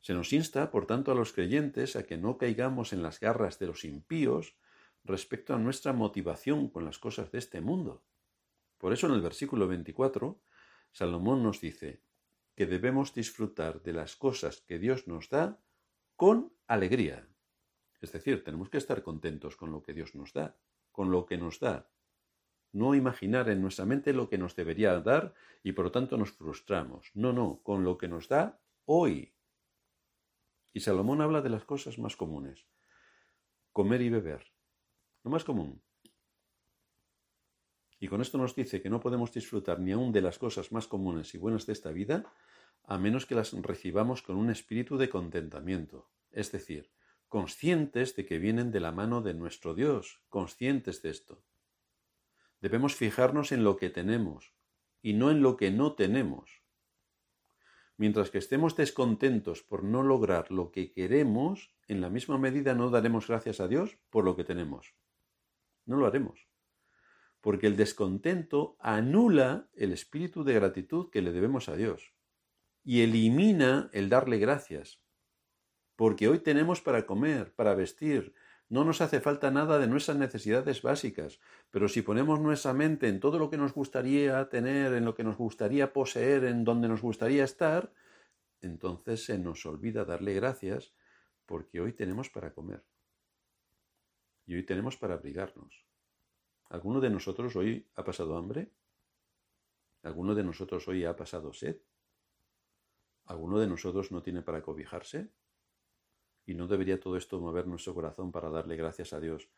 Se 0.00 0.14
nos 0.14 0.32
insta, 0.32 0.70
por 0.70 0.86
tanto, 0.86 1.10
a 1.10 1.14
los 1.14 1.32
creyentes 1.32 1.96
a 1.96 2.04
que 2.04 2.16
no 2.16 2.38
caigamos 2.38 2.92
en 2.92 3.02
las 3.02 3.20
garras 3.20 3.58
de 3.58 3.66
los 3.66 3.84
impíos 3.84 4.56
respecto 5.04 5.54
a 5.54 5.58
nuestra 5.58 5.92
motivación 5.92 6.68
con 6.68 6.84
las 6.84 6.98
cosas 6.98 7.32
de 7.32 7.38
este 7.38 7.60
mundo. 7.60 8.02
Por 8.78 8.92
eso 8.92 9.06
en 9.06 9.14
el 9.14 9.22
versículo 9.22 9.66
24, 9.66 10.40
Salomón 10.92 11.42
nos 11.42 11.60
dice 11.60 12.00
que 12.54 12.66
debemos 12.66 13.14
disfrutar 13.14 13.82
de 13.82 13.92
las 13.92 14.16
cosas 14.16 14.60
que 14.60 14.78
Dios 14.78 15.06
nos 15.06 15.30
da 15.30 15.60
con 16.16 16.52
alegría. 16.66 17.28
Es 18.00 18.12
decir, 18.12 18.44
tenemos 18.44 18.68
que 18.68 18.78
estar 18.78 19.02
contentos 19.02 19.56
con 19.56 19.72
lo 19.72 19.82
que 19.82 19.92
Dios 19.92 20.14
nos 20.14 20.32
da, 20.32 20.56
con 20.98 21.12
lo 21.12 21.26
que 21.26 21.38
nos 21.38 21.60
da. 21.60 21.88
No 22.72 22.96
imaginar 22.96 23.48
en 23.50 23.62
nuestra 23.62 23.84
mente 23.84 24.12
lo 24.12 24.28
que 24.28 24.36
nos 24.36 24.56
debería 24.56 24.98
dar 24.98 25.32
y 25.62 25.70
por 25.70 25.84
lo 25.84 25.92
tanto 25.92 26.16
nos 26.16 26.32
frustramos. 26.32 27.12
No, 27.14 27.32
no, 27.32 27.60
con 27.62 27.84
lo 27.84 27.96
que 27.96 28.08
nos 28.08 28.26
da 28.26 28.58
hoy. 28.84 29.32
Y 30.72 30.80
Salomón 30.80 31.20
habla 31.20 31.40
de 31.40 31.50
las 31.50 31.64
cosas 31.64 32.00
más 32.00 32.16
comunes. 32.16 32.66
Comer 33.72 34.02
y 34.02 34.08
beber. 34.08 34.42
Lo 35.22 35.30
más 35.30 35.44
común. 35.44 35.80
Y 38.00 38.08
con 38.08 38.20
esto 38.20 38.36
nos 38.36 38.56
dice 38.56 38.82
que 38.82 38.90
no 38.90 38.98
podemos 38.98 39.32
disfrutar 39.32 39.78
ni 39.78 39.92
aun 39.92 40.10
de 40.10 40.20
las 40.20 40.36
cosas 40.36 40.72
más 40.72 40.88
comunes 40.88 41.32
y 41.32 41.38
buenas 41.38 41.64
de 41.64 41.74
esta 41.74 41.92
vida, 41.92 42.24
a 42.82 42.98
menos 42.98 43.24
que 43.24 43.36
las 43.36 43.52
recibamos 43.52 44.20
con 44.20 44.34
un 44.34 44.50
espíritu 44.50 44.98
de 44.98 45.08
contentamiento, 45.08 46.10
es 46.32 46.50
decir, 46.50 46.90
conscientes 47.28 48.16
de 48.16 48.26
que 48.26 48.38
vienen 48.38 48.70
de 48.70 48.80
la 48.80 48.92
mano 48.92 49.20
de 49.20 49.34
nuestro 49.34 49.74
Dios, 49.74 50.22
conscientes 50.28 51.02
de 51.02 51.10
esto. 51.10 51.42
Debemos 52.60 52.96
fijarnos 52.96 53.52
en 53.52 53.64
lo 53.64 53.76
que 53.76 53.90
tenemos 53.90 54.52
y 55.00 55.12
no 55.12 55.30
en 55.30 55.42
lo 55.42 55.56
que 55.56 55.70
no 55.70 55.94
tenemos. 55.94 56.62
Mientras 57.96 58.30
que 58.30 58.38
estemos 58.38 58.76
descontentos 58.76 59.62
por 59.62 59.84
no 59.84 60.02
lograr 60.02 60.50
lo 60.50 60.70
que 60.70 60.92
queremos, 60.92 61.74
en 61.86 62.00
la 62.00 62.10
misma 62.10 62.38
medida 62.38 62.74
no 62.74 62.90
daremos 62.90 63.28
gracias 63.28 63.60
a 63.60 63.68
Dios 63.68 63.98
por 64.10 64.24
lo 64.24 64.36
que 64.36 64.44
tenemos. 64.44 64.94
No 65.84 65.96
lo 65.96 66.06
haremos 66.06 66.48
porque 67.40 67.66
el 67.66 67.76
descontento 67.76 68.76
anula 68.80 69.68
el 69.74 69.92
espíritu 69.92 70.44
de 70.44 70.54
gratitud 70.54 71.10
que 71.10 71.22
le 71.22 71.32
debemos 71.32 71.68
a 71.68 71.76
Dios 71.76 72.12
y 72.84 73.02
elimina 73.02 73.90
el 73.92 74.08
darle 74.08 74.38
gracias, 74.38 75.00
porque 75.98 76.28
hoy 76.28 76.38
tenemos 76.38 76.80
para 76.80 77.06
comer, 77.06 77.52
para 77.56 77.74
vestir, 77.74 78.32
no 78.68 78.84
nos 78.84 79.00
hace 79.00 79.20
falta 79.20 79.50
nada 79.50 79.80
de 79.80 79.88
nuestras 79.88 80.16
necesidades 80.16 80.80
básicas, 80.80 81.40
pero 81.72 81.88
si 81.88 82.02
ponemos 82.02 82.38
nuestra 82.38 82.72
mente 82.72 83.08
en 83.08 83.18
todo 83.18 83.36
lo 83.40 83.50
que 83.50 83.56
nos 83.56 83.74
gustaría 83.74 84.48
tener, 84.48 84.92
en 84.92 85.04
lo 85.04 85.16
que 85.16 85.24
nos 85.24 85.36
gustaría 85.36 85.92
poseer, 85.92 86.44
en 86.44 86.62
donde 86.62 86.86
nos 86.86 87.02
gustaría 87.02 87.42
estar, 87.42 87.92
entonces 88.60 89.24
se 89.24 89.40
nos 89.40 89.66
olvida 89.66 90.04
darle 90.04 90.34
gracias 90.34 90.94
porque 91.46 91.80
hoy 91.80 91.92
tenemos 91.92 92.30
para 92.30 92.54
comer 92.54 92.84
y 94.46 94.54
hoy 94.54 94.62
tenemos 94.62 94.96
para 94.96 95.14
abrigarnos. 95.14 95.84
¿Alguno 96.68 97.00
de 97.00 97.10
nosotros 97.10 97.56
hoy 97.56 97.90
ha 97.96 98.04
pasado 98.04 98.36
hambre? 98.36 98.70
¿Alguno 100.04 100.36
de 100.36 100.44
nosotros 100.44 100.86
hoy 100.86 101.04
ha 101.04 101.16
pasado 101.16 101.52
sed? 101.52 101.80
¿Alguno 103.24 103.58
de 103.58 103.66
nosotros 103.66 104.12
no 104.12 104.22
tiene 104.22 104.42
para 104.42 104.62
cobijarse? 104.62 105.32
¿Y 106.48 106.54
no 106.54 106.66
debería 106.66 106.98
todo 106.98 107.18
esto 107.18 107.38
mover 107.38 107.66
nuestro 107.66 107.92
corazón 107.92 108.32
para 108.32 108.48
darle 108.48 108.74
gracias 108.74 109.12
a 109.12 109.20
Dios? 109.20 109.50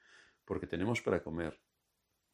Porque 0.44 0.66
tenemos 0.66 1.00
para 1.00 1.22
comer, 1.22 1.62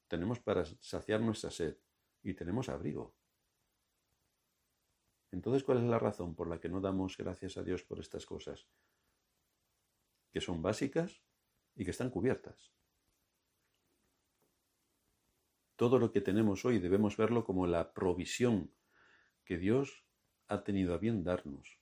tenemos 0.08 0.40
para 0.40 0.64
saciar 0.80 1.20
nuestra 1.20 1.50
sed 1.50 1.76
y 2.22 2.32
tenemos 2.32 2.70
abrigo. 2.70 3.14
Entonces, 5.30 5.62
¿cuál 5.62 5.76
es 5.76 5.84
la 5.84 5.98
razón 5.98 6.34
por 6.34 6.48
la 6.48 6.58
que 6.58 6.70
no 6.70 6.80
damos 6.80 7.18
gracias 7.18 7.58
a 7.58 7.64
Dios 7.64 7.82
por 7.82 8.00
estas 8.00 8.24
cosas? 8.24 8.66
Que 10.32 10.40
son 10.40 10.62
básicas 10.62 11.22
y 11.74 11.84
que 11.84 11.90
están 11.90 12.08
cubiertas. 12.08 12.72
Todo 15.76 15.98
lo 15.98 16.12
que 16.12 16.22
tenemos 16.22 16.64
hoy 16.64 16.78
debemos 16.78 17.18
verlo 17.18 17.44
como 17.44 17.66
la 17.66 17.92
provisión 17.92 18.72
que 19.44 19.58
Dios 19.58 20.06
ha 20.48 20.64
tenido 20.64 20.94
a 20.94 20.98
bien 20.98 21.24
darnos, 21.24 21.78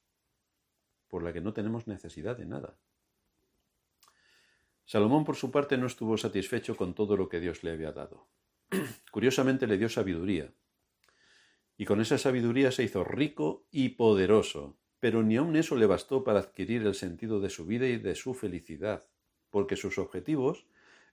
por 1.14 1.22
la 1.22 1.32
que 1.32 1.40
no 1.40 1.52
tenemos 1.52 1.86
necesidad 1.86 2.36
de 2.36 2.44
nada. 2.44 2.76
Salomón, 4.84 5.24
por 5.24 5.36
su 5.36 5.52
parte, 5.52 5.78
no 5.78 5.86
estuvo 5.86 6.18
satisfecho 6.18 6.76
con 6.76 6.92
todo 6.92 7.16
lo 7.16 7.28
que 7.28 7.38
Dios 7.38 7.62
le 7.62 7.70
había 7.70 7.92
dado. 7.92 8.26
Curiosamente 9.12 9.68
le 9.68 9.78
dio 9.78 9.88
sabiduría, 9.88 10.52
y 11.76 11.84
con 11.84 12.00
esa 12.00 12.18
sabiduría 12.18 12.72
se 12.72 12.82
hizo 12.82 13.04
rico 13.04 13.64
y 13.70 13.90
poderoso, 13.90 14.76
pero 14.98 15.22
ni 15.22 15.36
aun 15.36 15.54
eso 15.54 15.76
le 15.76 15.86
bastó 15.86 16.24
para 16.24 16.40
adquirir 16.40 16.84
el 16.84 16.96
sentido 16.96 17.38
de 17.38 17.50
su 17.50 17.64
vida 17.64 17.86
y 17.86 17.98
de 17.98 18.16
su 18.16 18.34
felicidad, 18.34 19.06
porque 19.50 19.76
sus 19.76 19.98
objetivos 19.98 20.66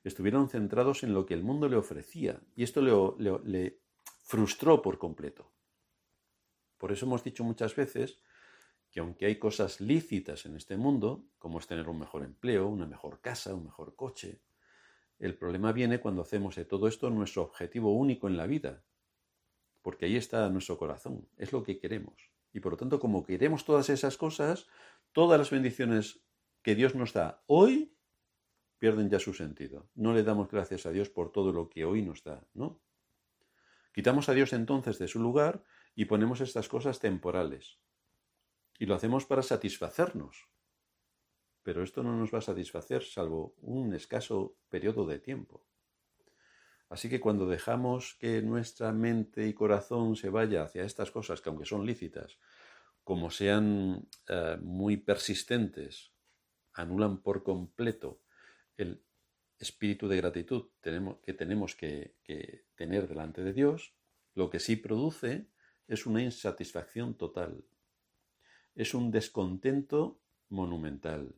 estuvieron 0.04 0.50
centrados 0.50 1.04
en 1.04 1.14
lo 1.14 1.28
que 1.28 1.36
el 1.36 1.44
mundo 1.44 1.70
le 1.70 1.78
ofrecía 1.78 2.42
y 2.56 2.64
esto 2.64 2.82
le, 2.82 3.40
le 3.44 3.78
frustró 4.24 4.82
por 4.82 4.98
completo. 4.98 5.52
Por 6.80 6.92
eso 6.92 7.06
hemos 7.06 7.24
dicho 7.24 7.44
muchas 7.44 7.76
veces 7.76 8.18
que 8.92 9.00
aunque 9.00 9.26
hay 9.26 9.38
cosas 9.38 9.80
lícitas 9.80 10.46
en 10.46 10.58
este 10.58 10.76
mundo, 10.76 11.26
como 11.40 11.60
es 11.60 11.68
tener 11.68 11.88
un 11.88 11.98
mejor 11.98 12.24
empleo, 12.24 12.68
una 12.68 12.86
mejor 12.86 13.22
casa, 13.22 13.56
un 13.56 13.64
mejor 13.64 13.96
coche, 13.96 14.42
el 15.18 15.38
problema 15.38 15.72
viene 15.72 16.00
cuando 16.00 16.22
hacemos 16.22 16.56
de 16.56 16.66
todo 16.66 16.88
esto 16.88 17.10
nuestro 17.10 17.44
objetivo 17.44 17.94
único 17.94 18.28
en 18.28 18.38
la 18.38 18.48
vida, 18.48 18.84
porque 19.82 20.06
ahí 20.06 20.18
está 20.18 20.50
nuestro 20.50 20.78
corazón, 20.78 21.30
es 21.38 21.54
lo 21.54 21.64
que 21.64 21.80
queremos. 21.80 22.32
Y 22.54 22.60
por 22.60 22.74
lo 22.74 22.78
tanto, 22.78 23.00
como 23.00 23.24
queremos 23.24 23.64
todas 23.64 23.90
esas 23.90 24.18
cosas, 24.18 24.68
todas 25.14 25.40
las 25.40 25.50
bendiciones 25.50 26.22
que 26.62 26.76
Dios 26.76 26.94
nos 26.94 27.14
da 27.14 27.44
hoy 27.48 27.96
pierden 28.78 29.10
ya 29.10 29.20
su 29.20 29.34
sentido. 29.34 29.90
No 29.96 30.14
le 30.14 30.24
damos 30.24 30.50
gracias 30.50 30.86
a 30.86 30.92
Dios 30.92 31.10
por 31.10 31.32
todo 31.32 31.54
lo 31.54 31.70
que 31.70 31.86
hoy 31.86 32.02
nos 32.02 32.24
da, 32.24 32.46
¿no? 32.54 32.82
Quitamos 33.94 34.28
a 34.28 34.34
Dios 34.34 34.54
entonces 34.54 35.00
de 35.00 35.08
su 35.08 35.20
lugar 35.20 35.64
y 35.96 36.06
ponemos 36.06 36.42
estas 36.42 36.68
cosas 36.68 37.00
temporales. 37.00 37.80
Y 38.82 38.88
lo 38.88 38.96
hacemos 38.96 39.28
para 39.28 39.44
satisfacernos. 39.44 40.50
Pero 41.62 41.84
esto 41.84 42.02
no 42.02 42.18
nos 42.18 42.34
va 42.34 42.40
a 42.40 42.42
satisfacer 42.42 43.04
salvo 43.04 43.54
un 43.62 43.94
escaso 43.94 44.58
periodo 44.70 45.06
de 45.06 45.20
tiempo. 45.20 45.68
Así 46.90 47.08
que 47.08 47.20
cuando 47.20 47.48
dejamos 47.48 48.16
que 48.16 48.42
nuestra 48.42 48.92
mente 48.92 49.48
y 49.48 49.54
corazón 49.54 50.16
se 50.16 50.32
vaya 50.32 50.64
hacia 50.64 50.84
estas 50.84 51.12
cosas, 51.12 51.42
que 51.42 51.50
aunque 51.50 51.68
son 51.68 51.86
lícitas, 51.86 52.40
como 53.04 53.30
sean 53.30 54.10
eh, 54.28 54.58
muy 54.60 54.98
persistentes, 54.98 56.16
anulan 56.74 57.22
por 57.22 57.44
completo 57.44 58.24
el 58.78 59.06
espíritu 59.60 60.08
de 60.08 60.18
gratitud 60.18 60.72
que 60.82 61.34
tenemos 61.36 61.76
que, 61.76 62.16
que 62.24 62.66
tener 62.74 63.08
delante 63.08 63.44
de 63.44 63.54
Dios, 63.54 63.94
lo 64.34 64.50
que 64.50 64.60
sí 64.60 64.76
produce 64.76 65.52
es 65.88 66.08
una 66.08 66.24
insatisfacción 66.24 67.14
total, 67.14 67.64
es 68.76 68.94
un 68.94 69.12
descontento 69.12 70.20
monumental. 70.50 71.36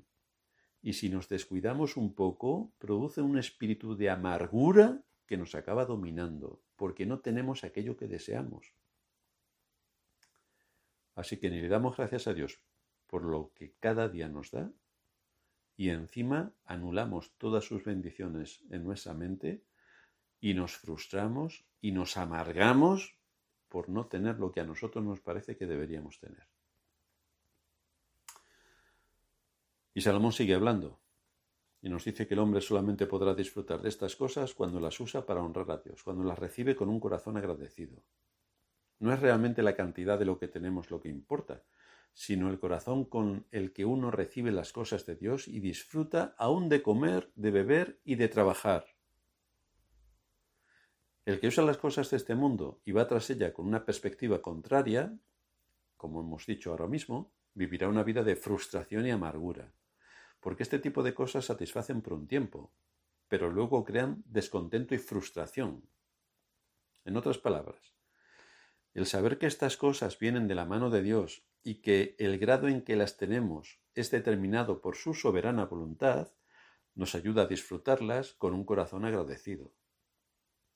Y 0.82 0.94
si 0.94 1.10
nos 1.10 1.30
descuidamos 1.30 1.98
un 1.98 2.14
poco, 2.14 2.74
produce 2.78 3.22
un 3.22 3.38
espíritu 3.38 3.96
de 3.96 4.10
amargura 4.10 5.02
que 5.26 5.38
nos 5.38 5.56
acaba 5.56 5.86
dominando, 5.86 6.62
porque 6.76 7.06
no 7.06 7.20
tenemos 7.20 7.64
aquello 7.64 7.96
que 7.96 8.08
deseamos. 8.08 8.74
Así 11.16 11.38
que 11.38 11.50
ni 11.50 11.62
le 11.62 11.70
damos 11.70 11.96
gracias 11.96 12.28
a 12.28 12.34
Dios 12.34 12.60
por 13.08 13.24
lo 13.24 13.52
que 13.54 13.76
cada 13.80 14.10
día 14.10 14.28
nos 14.28 14.52
da, 14.52 14.72
y 15.78 15.90
encima 15.90 16.54
anulamos 16.66 17.32
todas 17.38 17.64
sus 17.64 17.84
bendiciones 17.84 18.64
en 18.70 18.84
nuestra 18.84 19.14
mente 19.14 19.64
y 20.40 20.54
nos 20.54 20.76
frustramos 20.78 21.66
y 21.82 21.92
nos 21.92 22.18
amargamos 22.18 23.16
por 23.70 23.90
no 23.90 24.08
tener 24.08 24.40
lo 24.40 24.52
que 24.52 24.60
a 24.60 24.66
nosotros 24.66 25.04
nos 25.04 25.20
parece 25.20 25.56
que 25.56 25.66
deberíamos 25.66 26.20
tener. 26.20 26.53
Y 29.94 30.02
Salomón 30.02 30.32
sigue 30.32 30.56
hablando 30.56 31.00
y 31.84 31.90
nos 31.90 32.06
dice 32.06 32.26
que 32.26 32.34
el 32.34 32.40
hombre 32.40 32.62
solamente 32.62 33.06
podrá 33.06 33.36
disfrutar 33.36 33.82
de 33.82 33.90
estas 33.90 34.16
cosas 34.16 34.54
cuando 34.54 34.80
las 34.80 34.98
usa 35.02 35.26
para 35.26 35.44
honrar 35.44 35.70
a 35.70 35.78
Dios, 35.78 36.02
cuando 36.02 36.24
las 36.24 36.40
recibe 36.40 36.76
con 36.76 36.88
un 36.88 37.00
corazón 37.00 37.36
agradecido. 37.36 38.02
No 39.00 39.14
es 39.14 39.20
realmente 39.20 39.62
la 39.62 39.76
cantidad 39.76 40.18
de 40.18 40.24
lo 40.24 40.40
que 40.40 40.48
tenemos 40.48 40.90
lo 40.90 41.02
que 41.02 41.10
importa, 41.10 41.64
sino 42.14 42.50
el 42.50 42.58
corazón 42.58 43.04
con 43.04 43.48
el 43.52 43.74
que 43.74 43.84
uno 43.84 44.12
recibe 44.12 44.52
las 44.52 44.72
cosas 44.72 45.06
de 45.06 45.18
Dios 45.18 45.50
y 45.50 45.60
disfruta 45.60 46.36
aún 46.38 46.70
de 46.70 46.82
comer, 46.82 47.32
de 47.36 47.52
beber 47.52 48.00
y 48.06 48.16
de 48.16 48.30
trabajar. 48.30 48.86
El 51.26 51.42
que 51.42 51.48
usa 51.48 51.66
las 51.66 51.78
cosas 51.78 52.10
de 52.12 52.18
este 52.18 52.36
mundo 52.36 52.82
y 52.86 52.94
va 52.94 53.08
tras 53.08 53.30
ella 53.30 53.52
con 53.52 53.68
una 53.68 53.84
perspectiva 53.84 54.42
contraria, 54.42 55.18
como 55.98 56.22
hemos 56.22 56.46
dicho 56.46 56.72
ahora 56.72 56.88
mismo, 56.88 57.34
vivirá 57.54 57.90
una 57.90 58.04
vida 58.04 58.24
de 58.24 58.36
frustración 58.36 59.06
y 59.06 59.12
amargura, 59.12 59.74
porque 60.44 60.64
este 60.64 60.78
tipo 60.78 61.04
de 61.04 61.14
cosas 61.14 61.46
satisfacen 61.46 62.02
por 62.02 62.14
un 62.14 62.28
tiempo, 62.28 62.74
pero 63.30 63.50
luego 63.50 63.86
crean 63.86 64.24
descontento 64.28 64.94
y 64.94 64.98
frustración. 64.98 65.88
En 67.06 67.16
otras 67.16 67.38
palabras, 67.38 67.96
el 68.94 69.06
saber 69.06 69.40
que 69.40 69.48
estas 69.48 69.78
cosas 69.78 70.20
vienen 70.20 70.50
de 70.50 70.56
la 70.56 70.66
mano 70.66 70.90
de 70.90 71.02
Dios 71.02 71.48
y 71.64 71.76
que 71.76 72.16
el 72.20 72.38
grado 72.38 72.68
en 72.68 72.84
que 72.84 72.98
las 72.98 73.16
tenemos 73.16 73.80
es 73.96 74.12
determinado 74.12 74.82
por 74.82 74.98
su 74.98 75.14
soberana 75.14 75.66
voluntad, 75.66 76.34
nos 76.94 77.16
ayuda 77.16 77.44
a 77.44 77.48
disfrutarlas 77.48 78.34
con 78.34 78.54
un 78.54 78.66
corazón 78.66 79.06
agradecido. 79.06 79.74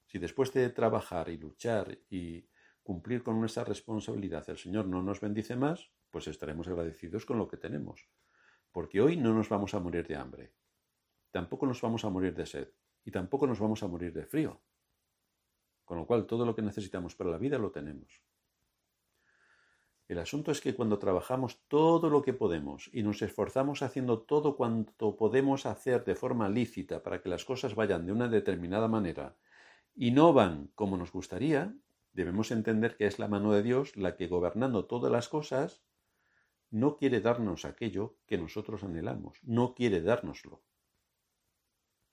Si 0.05 0.17
después 0.17 0.53
de 0.53 0.69
trabajar 0.69 1.27
y 1.27 1.37
luchar 1.37 1.99
y 2.09 2.47
cumplir 2.83 3.21
con 3.21 3.37
nuestra 3.37 3.65
responsabilidad 3.65 4.49
el 4.49 4.57
Señor 4.57 4.87
no 4.87 5.03
nos 5.03 5.19
bendice 5.19 5.57
más, 5.57 5.91
pues 6.09 6.27
estaremos 6.27 6.69
agradecidos 6.69 7.25
con 7.25 7.37
lo 7.37 7.49
que 7.49 7.57
tenemos, 7.57 8.07
porque 8.77 9.01
hoy 9.01 9.17
no 9.17 9.33
nos 9.33 9.49
vamos 9.49 9.73
a 9.73 9.79
morir 9.79 10.05
de 10.05 10.15
hambre, 10.15 10.53
tampoco 11.31 11.65
nos 11.65 11.81
vamos 11.81 12.05
a 12.05 12.11
morir 12.11 12.35
de 12.35 12.45
sed 12.45 12.67
y 13.03 13.09
tampoco 13.09 13.47
nos 13.47 13.59
vamos 13.59 13.81
a 13.81 13.87
morir 13.87 14.13
de 14.13 14.23
frío. 14.23 14.61
Con 15.83 15.97
lo 15.97 16.05
cual 16.05 16.27
todo 16.27 16.45
lo 16.45 16.53
que 16.55 16.61
necesitamos 16.61 17.15
para 17.15 17.31
la 17.31 17.39
vida 17.39 17.57
lo 17.57 17.71
tenemos. 17.71 18.21
El 20.07 20.19
asunto 20.19 20.51
es 20.51 20.61
que 20.61 20.75
cuando 20.75 20.99
trabajamos 20.99 21.59
todo 21.67 22.11
lo 22.11 22.21
que 22.21 22.33
podemos 22.33 22.87
y 22.93 23.01
nos 23.01 23.23
esforzamos 23.23 23.81
haciendo 23.81 24.19
todo 24.19 24.55
cuanto 24.55 25.17
podemos 25.17 25.65
hacer 25.65 26.05
de 26.05 26.13
forma 26.13 26.47
lícita 26.47 27.01
para 27.01 27.19
que 27.19 27.29
las 27.29 27.45
cosas 27.45 27.73
vayan 27.73 28.05
de 28.05 28.11
una 28.11 28.27
determinada 28.27 28.87
manera 28.87 29.37
y 29.95 30.11
no 30.11 30.33
van 30.33 30.69
como 30.75 30.97
nos 30.97 31.11
gustaría, 31.11 31.73
debemos 32.13 32.51
entender 32.51 32.95
que 32.95 33.07
es 33.07 33.17
la 33.17 33.27
mano 33.27 33.53
de 33.53 33.63
Dios 33.63 33.97
la 33.97 34.15
que 34.15 34.27
gobernando 34.27 34.85
todas 34.85 35.11
las 35.11 35.29
cosas 35.29 35.81
no 36.69 36.97
quiere 36.97 37.21
darnos 37.21 37.65
aquello 37.65 38.17
que 38.25 38.37
nosotros 38.37 38.83
anhelamos, 38.83 39.39
no 39.43 39.73
quiere 39.73 40.01
dárnoslo. 40.01 40.63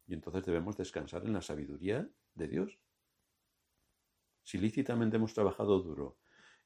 Y 0.06 0.14
entonces 0.14 0.44
debemos 0.44 0.76
descansar 0.76 1.24
en 1.24 1.32
la 1.32 1.42
sabiduría 1.42 2.08
de 2.34 2.48
Dios. 2.48 2.78
Si 4.42 4.58
lícitamente 4.58 5.16
hemos 5.16 5.34
trabajado 5.34 5.80
duro 5.80 6.18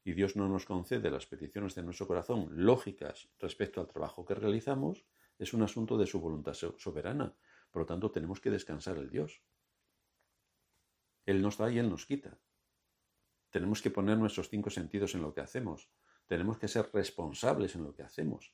y 0.05 0.13
Dios 0.13 0.37
no 0.37 0.49
nos 0.49 0.65
concede 0.65 1.11
las 1.11 1.27
peticiones 1.27 1.75
de 1.75 1.83
nuestro 1.83 2.07
corazón 2.07 2.49
lógicas 2.51 3.29
respecto 3.39 3.81
al 3.81 3.87
trabajo 3.87 4.25
que 4.25 4.35
realizamos, 4.35 5.05
es 5.39 5.55
un 5.55 5.63
asunto 5.63 5.97
de 5.97 6.07
su 6.07 6.21
voluntad 6.21 6.55
soberana. 6.55 7.37
Por 7.71 7.83
lo 7.83 7.87
tanto, 7.87 8.11
tenemos 8.11 8.41
que 8.41 8.51
descansar 8.51 8.97
el 8.99 9.09
Dios. 9.09 9.41
Él 11.27 11.43
nos 11.43 11.59
da 11.59 11.71
y 11.71 11.79
Él 11.79 11.89
nos 11.89 12.07
quita. 12.07 12.39
Tenemos 13.51 13.81
que 13.81 13.91
poner 13.91 14.19
nuestros 14.19 14.49
cinco 14.49 14.71
sentidos 14.71 15.15
en 15.15 15.23
lo 15.23 15.33
que 15.33 15.41
hacemos. 15.41 15.89
Tenemos 16.29 16.59
que 16.59 16.69
ser 16.69 16.89
responsables 16.93 17.75
en 17.75 17.83
lo 17.83 17.95
que 17.95 18.03
hacemos. 18.03 18.53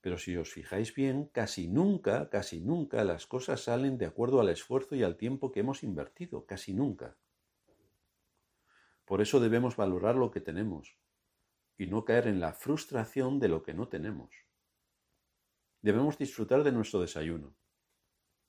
Pero 0.00 0.18
si 0.18 0.36
os 0.36 0.52
fijáis 0.52 0.94
bien, 0.94 1.26
casi 1.32 1.66
nunca, 1.66 2.28
casi 2.30 2.60
nunca 2.60 3.02
las 3.02 3.26
cosas 3.26 3.62
salen 3.62 3.98
de 3.98 4.06
acuerdo 4.06 4.40
al 4.40 4.50
esfuerzo 4.50 4.94
y 4.94 5.02
al 5.02 5.16
tiempo 5.16 5.50
que 5.50 5.60
hemos 5.60 5.82
invertido. 5.82 6.46
Casi 6.46 6.72
nunca. 6.72 7.16
Por 9.04 9.22
eso 9.22 9.40
debemos 9.40 9.74
valorar 9.74 10.14
lo 10.14 10.30
que 10.30 10.40
tenemos 10.40 10.96
y 11.78 11.86
no 11.86 12.04
caer 12.04 12.28
en 12.28 12.40
la 12.40 12.52
frustración 12.52 13.40
de 13.40 13.48
lo 13.48 13.62
que 13.62 13.72
no 13.72 13.88
tenemos. 13.88 14.30
Debemos 15.80 16.18
disfrutar 16.18 16.62
de 16.62 16.72
nuestro 16.72 17.00
desayuno. 17.00 17.54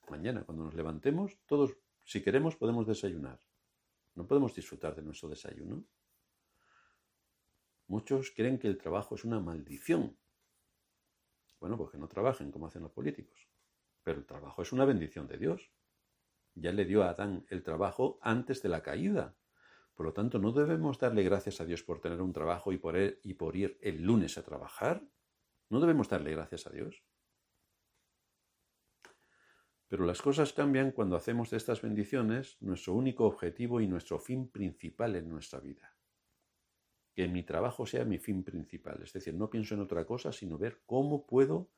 Mañana, 0.10 0.44
cuando 0.44 0.66
nos 0.66 0.74
levantemos, 0.74 1.38
todos, 1.46 1.78
si 2.04 2.22
queremos, 2.22 2.56
podemos 2.56 2.86
desayunar. 2.88 3.40
¿No 4.16 4.28
podemos 4.28 4.54
disfrutar 4.54 4.96
de 4.96 5.04
nuestro 5.04 5.30
desayuno? 5.30 5.86
Muchos 7.90 8.30
creen 8.30 8.60
que 8.60 8.68
el 8.68 8.78
trabajo 8.78 9.16
es 9.16 9.26
una 9.26 9.40
maldición. 9.40 10.16
Bueno, 11.60 11.76
pues 11.76 11.90
que 11.90 11.98
no 11.98 12.08
trabajen 12.08 12.52
como 12.52 12.68
hacen 12.68 12.84
los 12.84 12.92
políticos. 12.92 13.50
Pero 14.04 14.20
el 14.20 14.28
trabajo 14.28 14.62
es 14.62 14.72
una 14.72 14.86
bendición 14.86 15.28
de 15.28 15.40
Dios. 15.40 15.72
Ya 16.54 16.72
le 16.72 16.86
dio 16.86 17.02
a 17.02 17.10
Adán 17.10 17.48
el 17.50 17.64
trabajo 17.64 18.20
antes 18.22 18.62
de 18.62 18.70
la 18.70 18.84
caída. 18.84 19.36
Por 19.96 20.06
lo 20.06 20.14
tanto, 20.14 20.38
¿no 20.38 20.52
debemos 20.52 21.00
darle 21.00 21.24
gracias 21.24 21.62
a 21.62 21.66
Dios 21.66 21.82
por 21.82 22.00
tener 22.00 22.22
un 22.22 22.32
trabajo 22.32 22.72
y 22.72 22.78
por, 22.78 22.96
y 22.96 23.34
por 23.34 23.56
ir 23.56 23.80
el 23.82 24.04
lunes 24.04 24.38
a 24.38 24.44
trabajar? 24.44 25.02
¿No 25.70 25.80
debemos 25.80 26.08
darle 26.10 26.32
gracias 26.32 26.68
a 26.68 26.70
Dios? 26.70 27.04
Pero 29.88 30.06
las 30.06 30.22
cosas 30.22 30.54
cambian 30.54 30.92
cuando 30.92 31.16
hacemos 31.16 31.50
de 31.50 31.58
estas 31.58 31.82
bendiciones 31.82 32.62
nuestro 32.62 32.94
único 32.94 33.26
objetivo 33.26 33.82
y 33.82 33.88
nuestro 33.88 34.20
fin 34.20 34.48
principal 34.48 35.16
en 35.16 35.28
nuestra 35.28 35.60
vida. 35.60 35.99
Que 37.20 37.28
mi 37.28 37.44
trabajo 37.44 37.86
sea 37.86 38.06
mi 38.06 38.18
fin 38.18 38.46
principal, 38.46 39.02
es 39.04 39.12
decir, 39.12 39.34
no 39.34 39.50
pienso 39.50 39.74
en 39.74 39.82
otra 39.82 40.06
cosa 40.06 40.32
sino 40.32 40.58
ver 40.58 40.84
cómo 40.86 41.26
puedo 41.26 41.70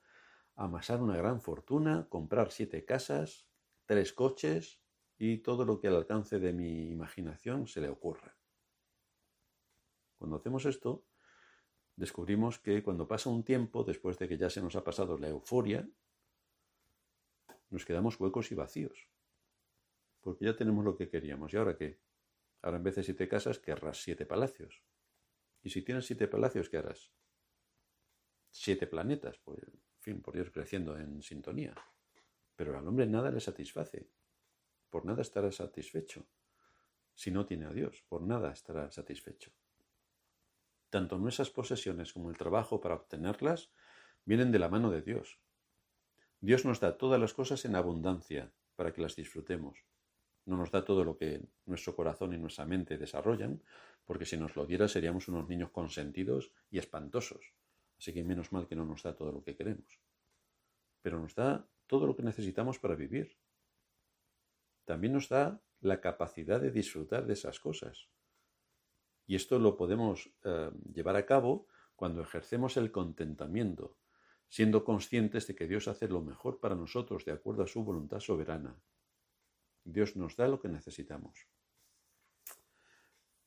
amasar 0.56 1.02
una 1.02 1.18
gran 1.18 1.42
fortuna, 1.42 2.06
comprar 2.10 2.52
siete 2.52 2.86
casas, 2.86 3.48
tres 3.88 4.14
coches, 4.14 4.84
y 5.18 5.40
todo 5.40 5.66
lo 5.66 5.80
que 5.80 5.88
al 5.88 5.96
alcance 5.96 6.38
de 6.38 6.54
mi 6.54 6.92
imaginación 6.92 7.66
se 7.66 7.82
le 7.82 7.90
ocurra. 7.90 8.38
Cuando 10.20 10.38
hacemos 10.38 10.68
esto, 10.68 11.08
descubrimos 11.96 12.60
que 12.60 12.84
cuando 12.84 13.08
pasa 13.08 13.32
un 13.32 13.44
tiempo, 13.44 13.84
después 13.84 14.20
de 14.20 14.28
que 14.28 14.38
ya 14.38 14.52
se 14.52 14.62
nos 14.62 14.76
ha 14.76 14.84
pasado 14.84 15.18
la 15.18 15.30
euforia, 15.30 15.90
nos 17.72 17.84
quedamos 17.84 18.20
huecos 18.20 18.52
y 18.52 18.54
vacíos. 18.54 19.08
Porque 20.22 20.46
ya 20.46 20.56
tenemos 20.56 20.86
lo 20.86 20.96
que 20.96 21.10
queríamos. 21.10 21.52
¿Y 21.52 21.58
ahora 21.58 21.76
qué? 21.76 22.00
Ahora 22.62 22.78
en 22.78 22.84
vez 22.84 22.94
de 22.98 23.02
siete 23.02 23.28
casas, 23.28 23.58
querrás 23.58 24.04
siete 24.04 24.28
palacios. 24.28 24.84
Y 25.64 25.70
si 25.70 25.82
tienes 25.82 26.06
siete 26.06 26.28
palacios, 26.28 26.70
¿qué 26.70 26.78
harás? 26.78 27.12
Siete 28.50 28.88
planetas, 28.88 29.38
pues, 29.40 29.64
en 29.64 30.02
fin, 30.02 30.22
por 30.22 30.36
ir 30.36 30.52
creciendo 30.52 30.98
en 30.98 31.22
sintonía. 31.22 31.74
Pero 32.56 32.78
al 32.78 32.88
hombre 32.88 33.06
nada 33.06 33.32
le 33.32 33.40
satisface 33.40 34.10
por 34.92 35.06
nada 35.06 35.24
estará 35.24 35.52
satisfecho. 35.52 36.28
Si 37.16 37.32
no 37.32 37.46
tiene 37.46 37.66
a 37.66 37.72
Dios, 37.72 38.04
por 38.10 38.22
nada 38.22 38.52
estará 38.52 38.92
satisfecho. 38.92 39.52
Tanto 40.90 41.18
nuestras 41.18 41.50
posesiones 41.50 42.12
como 42.12 42.30
el 42.30 42.38
trabajo 42.38 42.82
para 42.82 42.96
obtenerlas 42.96 43.72
vienen 44.26 44.52
de 44.52 44.60
la 44.60 44.68
mano 44.68 44.92
de 44.92 45.02
Dios. 45.02 45.40
Dios 46.42 46.66
nos 46.66 46.82
da 46.82 46.98
todas 46.98 47.20
las 47.20 47.34
cosas 47.34 47.64
en 47.64 47.76
abundancia 47.76 48.52
para 48.76 48.92
que 48.92 49.02
las 49.02 49.16
disfrutemos. 49.16 49.86
No 50.46 50.58
nos 50.58 50.72
da 50.72 50.84
todo 50.84 51.06
lo 51.06 51.18
que 51.18 51.42
nuestro 51.66 51.96
corazón 51.96 52.34
y 52.34 52.38
nuestra 52.38 52.66
mente 52.66 52.98
desarrollan, 52.98 53.64
porque 54.12 54.26
si 54.26 54.36
nos 54.36 54.58
lo 54.58 54.66
diera 54.66 54.90
seríamos 54.90 55.30
unos 55.30 55.48
niños 55.48 55.72
consentidos 55.72 56.52
y 56.70 56.80
espantosos. 56.80 57.54
Así 57.98 58.12
que 58.12 58.26
menos 58.26 58.52
mal 58.52 58.68
que 58.68 58.76
no 58.76 58.84
nos 58.84 59.04
da 59.04 59.16
todo 59.16 59.32
lo 59.32 59.42
que 59.42 59.56
queremos. 59.56 60.02
Pero 61.02 61.18
nos 61.18 61.34
da 61.34 61.66
todo 61.88 62.06
lo 62.06 62.14
que 62.14 62.22
necesitamos 62.22 62.78
para 62.78 62.96
vivir, 62.96 63.38
también 64.84 65.14
nos 65.14 65.30
da 65.30 65.64
la 65.80 66.02
capacidad 66.02 66.60
de 66.60 66.72
disfrutar 66.72 67.26
de 67.26 67.32
esas 67.32 67.62
cosas. 67.62 68.10
Y 69.28 69.36
esto 69.36 69.60
lo 69.60 69.78
podemos 69.78 70.30
eh, 70.44 70.72
llevar 70.94 71.16
a 71.16 71.26
cabo 71.26 71.68
cuando 71.96 72.22
ejercemos 72.22 72.76
el 72.76 72.92
contentamiento, 72.92 73.96
siendo 74.50 74.84
conscientes 74.84 75.48
de 75.48 75.56
que 75.56 75.70
Dios 75.70 75.88
hace 75.88 76.10
lo 76.10 76.20
mejor 76.20 76.60
para 76.60 76.76
nosotros 76.76 77.24
de 77.24 77.32
acuerdo 77.32 77.64
a 77.64 77.68
su 77.68 77.82
voluntad 77.86 78.20
soberana. 78.20 78.76
Dios 79.86 80.18
nos 80.18 80.36
da 80.36 80.50
lo 80.50 80.60
que 80.60 80.68
necesitamos. 80.68 81.48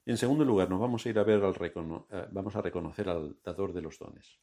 Y 0.07 0.11
en 0.11 0.19
segundo 0.19 0.45
lugar, 0.45 0.69
nos 0.69 0.81
vamos 0.81 1.05
a 1.05 1.09
ir 1.09 1.19
a 1.19 1.25
ver 1.25 1.43
al 1.43 1.55
eh, 1.55 2.29
vamos 2.31 2.55
a 2.57 2.61
reconocer 2.61 3.09
al 3.09 3.37
dador 3.43 3.73
de 3.73 3.81
los 3.81 3.99
dones. 3.99 4.39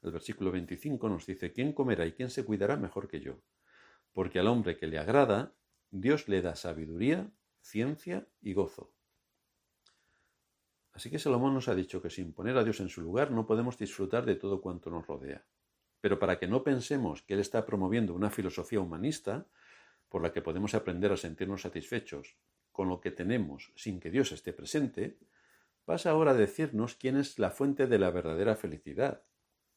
El 0.00 0.12
versículo 0.12 0.50
25 0.50 1.08
nos 1.08 1.26
dice, 1.26 1.52
¿quién 1.52 1.72
comerá 1.72 2.06
y 2.06 2.12
quién 2.12 2.30
se 2.30 2.44
cuidará 2.44 2.76
mejor 2.76 3.08
que 3.08 3.20
yo? 3.20 3.40
Porque 4.12 4.38
al 4.38 4.46
hombre 4.46 4.78
que 4.78 4.86
le 4.86 4.98
agrada, 4.98 5.54
Dios 5.90 6.28
le 6.28 6.40
da 6.40 6.54
sabiduría, 6.54 7.30
ciencia 7.60 8.26
y 8.40 8.54
gozo. 8.54 8.92
Así 10.92 11.10
que 11.10 11.18
Salomón 11.18 11.54
nos 11.54 11.68
ha 11.68 11.74
dicho 11.74 12.00
que 12.00 12.10
sin 12.10 12.32
poner 12.32 12.56
a 12.56 12.64
Dios 12.64 12.80
en 12.80 12.88
su 12.88 13.02
lugar 13.02 13.30
no 13.30 13.46
podemos 13.46 13.76
disfrutar 13.76 14.24
de 14.24 14.36
todo 14.36 14.60
cuanto 14.60 14.90
nos 14.90 15.06
rodea. 15.06 15.44
Pero 16.00 16.18
para 16.18 16.38
que 16.38 16.48
no 16.48 16.62
pensemos 16.62 17.22
que 17.22 17.34
Él 17.34 17.40
está 17.40 17.66
promoviendo 17.66 18.14
una 18.14 18.30
filosofía 18.30 18.80
humanista 18.80 19.46
por 20.08 20.22
la 20.22 20.32
que 20.32 20.42
podemos 20.42 20.74
aprender 20.74 21.12
a 21.12 21.16
sentirnos 21.16 21.62
satisfechos 21.62 22.36
con 22.78 22.88
lo 22.88 23.00
que 23.00 23.10
tenemos 23.10 23.72
sin 23.74 23.98
que 23.98 24.08
Dios 24.08 24.30
esté 24.30 24.52
presente, 24.52 25.18
pasa 25.84 26.10
ahora 26.10 26.30
a 26.30 26.34
decirnos 26.34 26.94
quién 26.94 27.16
es 27.16 27.40
la 27.40 27.50
fuente 27.50 27.88
de 27.88 27.98
la 27.98 28.12
verdadera 28.12 28.54
felicidad. 28.54 29.24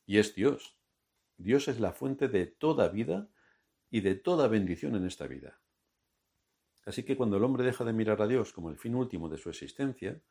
Y 0.05 0.19
es 0.19 0.35
Dios. 0.35 0.77
Dios 1.35 1.67
es 1.67 1.79
la 1.79 1.93
fuente 1.93 2.27
de 2.27 2.45
toda 2.45 2.89
vida 2.89 3.27
y 3.89 4.01
de 4.01 4.13
toda 4.13 4.47
bendición 4.47 4.95
en 4.95 5.07
esta 5.07 5.25
vida. 5.25 5.59
Así 6.85 7.01
que 7.01 7.17
cuando 7.17 7.37
el 7.37 7.43
hombre 7.43 7.63
deja 7.63 7.83
de 7.83 7.91
mirar 7.91 8.21
a 8.21 8.27
Dios 8.27 8.53
como 8.53 8.69
el 8.69 8.77
fin 8.77 8.93
último 8.93 9.29
de 9.29 9.39
su 9.39 9.49
existencia, 9.49 10.21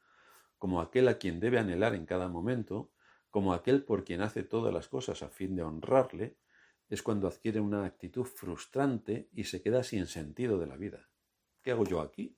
como 0.57 0.81
aquel 0.81 1.09
a 1.09 1.19
quien 1.19 1.41
debe 1.41 1.59
anhelar 1.59 1.97
en 1.97 2.07
cada 2.07 2.29
momento, 2.29 2.93
como 3.31 3.53
aquel 3.53 3.83
por 3.83 4.05
quien 4.05 4.21
hace 4.21 4.45
todas 4.45 4.73
las 4.73 4.87
cosas 4.87 5.25
a 5.25 5.29
fin 5.29 5.57
de 5.57 5.65
honrarle, 5.65 6.37
es 6.89 7.03
cuando 7.03 7.27
adquiere 7.27 7.59
una 7.59 7.85
actitud 7.85 8.27
frustrante 8.27 9.29
y 9.33 9.43
se 9.43 9.61
queda 9.61 9.83
sin 9.83 10.07
sentido 10.07 10.57
de 10.61 10.69
la 10.69 10.77
vida. 10.77 11.09
¿Qué 11.63 11.73
hago 11.73 11.85
yo 11.85 12.01
aquí? 12.01 12.37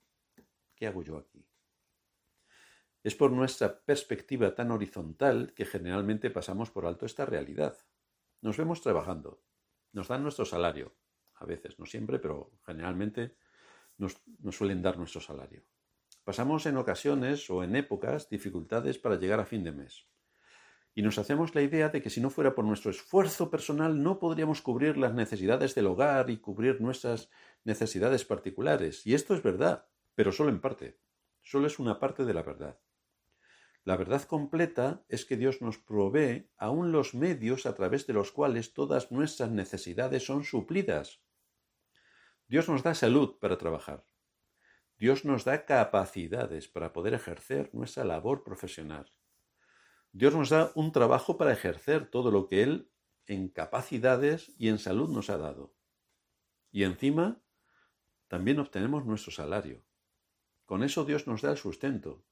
¿Qué 0.82 0.88
hago 0.88 1.04
yo 1.04 1.16
aquí? 1.16 1.46
Es 3.04 3.14
por 3.14 3.30
nuestra 3.30 3.84
perspectiva 3.84 4.52
tan 4.52 4.72
horizontal 4.72 5.54
que 5.54 5.64
generalmente 5.64 6.28
pasamos 6.28 6.72
por 6.72 6.86
alto 6.86 7.06
esta 7.06 7.24
realidad. 7.24 7.78
Nos 8.40 8.56
vemos 8.56 8.82
trabajando, 8.82 9.44
nos 9.92 10.08
dan 10.08 10.24
nuestro 10.24 10.44
salario, 10.44 10.96
a 11.34 11.44
veces, 11.44 11.78
no 11.78 11.86
siempre, 11.86 12.18
pero 12.18 12.58
generalmente 12.66 13.36
nos, 13.96 14.20
suelen 14.50 14.82
dar 14.82 14.98
nuestro 14.98 15.20
salario. 15.20 15.62
Pasamos 16.24 16.66
en 16.66 16.76
ocasiones 16.76 17.48
o 17.48 17.62
en 17.62 17.76
épocas 17.76 18.28
dificultades 18.28 18.98
para 18.98 19.20
llegar 19.20 19.38
a 19.38 19.46
fin 19.46 19.62
de 19.62 19.70
mes. 19.70 20.08
Y 20.96 21.02
nos 21.02 21.16
hacemos 21.16 21.54
la 21.54 21.62
idea 21.62 21.90
de 21.90 22.02
que 22.02 22.10
si 22.10 22.20
no 22.20 22.28
fuera 22.28 22.56
por 22.56 22.64
nuestro 22.64 22.90
esfuerzo 22.90 23.52
personal 23.52 24.02
no 24.02 24.18
podríamos 24.18 24.62
cubrir 24.62 24.96
las 24.96 25.14
necesidades 25.14 25.76
del 25.76 25.86
hogar 25.86 26.28
y 26.28 26.38
cubrir 26.38 26.80
nuestras 26.80 27.30
necesidades 27.62 28.24
particulares. 28.24 29.06
Y 29.06 29.14
esto 29.14 29.32
es 29.36 29.44
verdad, 29.44 29.86
pero 30.14 30.32
solo 30.32 30.50
en 30.50 30.60
parte. 30.60 31.00
Solo 31.42 31.66
es 31.66 31.78
una 31.78 31.98
parte 31.98 32.24
de 32.24 32.34
la 32.34 32.42
verdad. 32.42 32.80
La 33.84 33.96
verdad 33.96 34.22
completa 34.22 35.04
es 35.08 35.24
que 35.24 35.36
Dios 35.36 35.60
nos 35.60 35.78
provee 35.78 36.48
aún 36.56 36.92
los 36.92 37.14
medios 37.14 37.66
a 37.66 37.74
través 37.74 38.06
de 38.06 38.12
los 38.12 38.30
cuales 38.30 38.74
todas 38.74 39.10
nuestras 39.10 39.50
necesidades 39.50 40.24
son 40.24 40.44
suplidas. 40.44 41.20
Dios 42.46 42.68
nos 42.68 42.84
da 42.84 42.94
salud 42.94 43.38
para 43.40 43.58
trabajar. 43.58 44.06
Dios 44.98 45.24
nos 45.24 45.44
da 45.44 45.64
capacidades 45.64 46.68
para 46.68 46.92
poder 46.92 47.14
ejercer 47.14 47.70
nuestra 47.72 48.04
labor 48.04 48.44
profesional. 48.44 49.10
Dios 50.12 50.34
nos 50.34 50.50
da 50.50 50.70
un 50.76 50.92
trabajo 50.92 51.36
para 51.36 51.52
ejercer 51.52 52.08
todo 52.08 52.30
lo 52.30 52.46
que 52.46 52.62
Él 52.62 52.92
en 53.26 53.48
capacidades 53.48 54.52
y 54.58 54.68
en 54.68 54.78
salud 54.78 55.08
nos 55.08 55.28
ha 55.28 55.38
dado. 55.38 55.74
Y 56.70 56.84
encima, 56.84 57.42
también 58.28 58.60
obtenemos 58.60 59.04
nuestro 59.04 59.32
salario. 59.32 59.84
Con 60.72 60.82
eso 60.82 61.04
Dios 61.04 61.26
nos 61.26 61.42
da 61.42 61.50
el 61.50 61.58
sustento. 61.58 62.24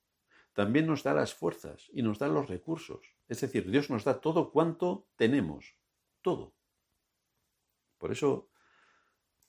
También 0.55 0.87
nos 0.87 1.03
da 1.03 1.13
las 1.13 1.35
fuerzas 1.35 1.91
y 1.93 2.01
nos 2.01 2.19
da 2.19 2.27
los 2.27 2.49
recursos. 2.49 3.15
Es 3.29 3.43
decir, 3.43 3.71
Dios 3.71 3.91
nos 3.91 4.05
da 4.05 4.23
todo 4.23 4.51
cuanto 4.51 5.07
tenemos. 5.17 5.77
Todo. 6.23 6.55
Por 7.99 8.13
eso 8.13 8.49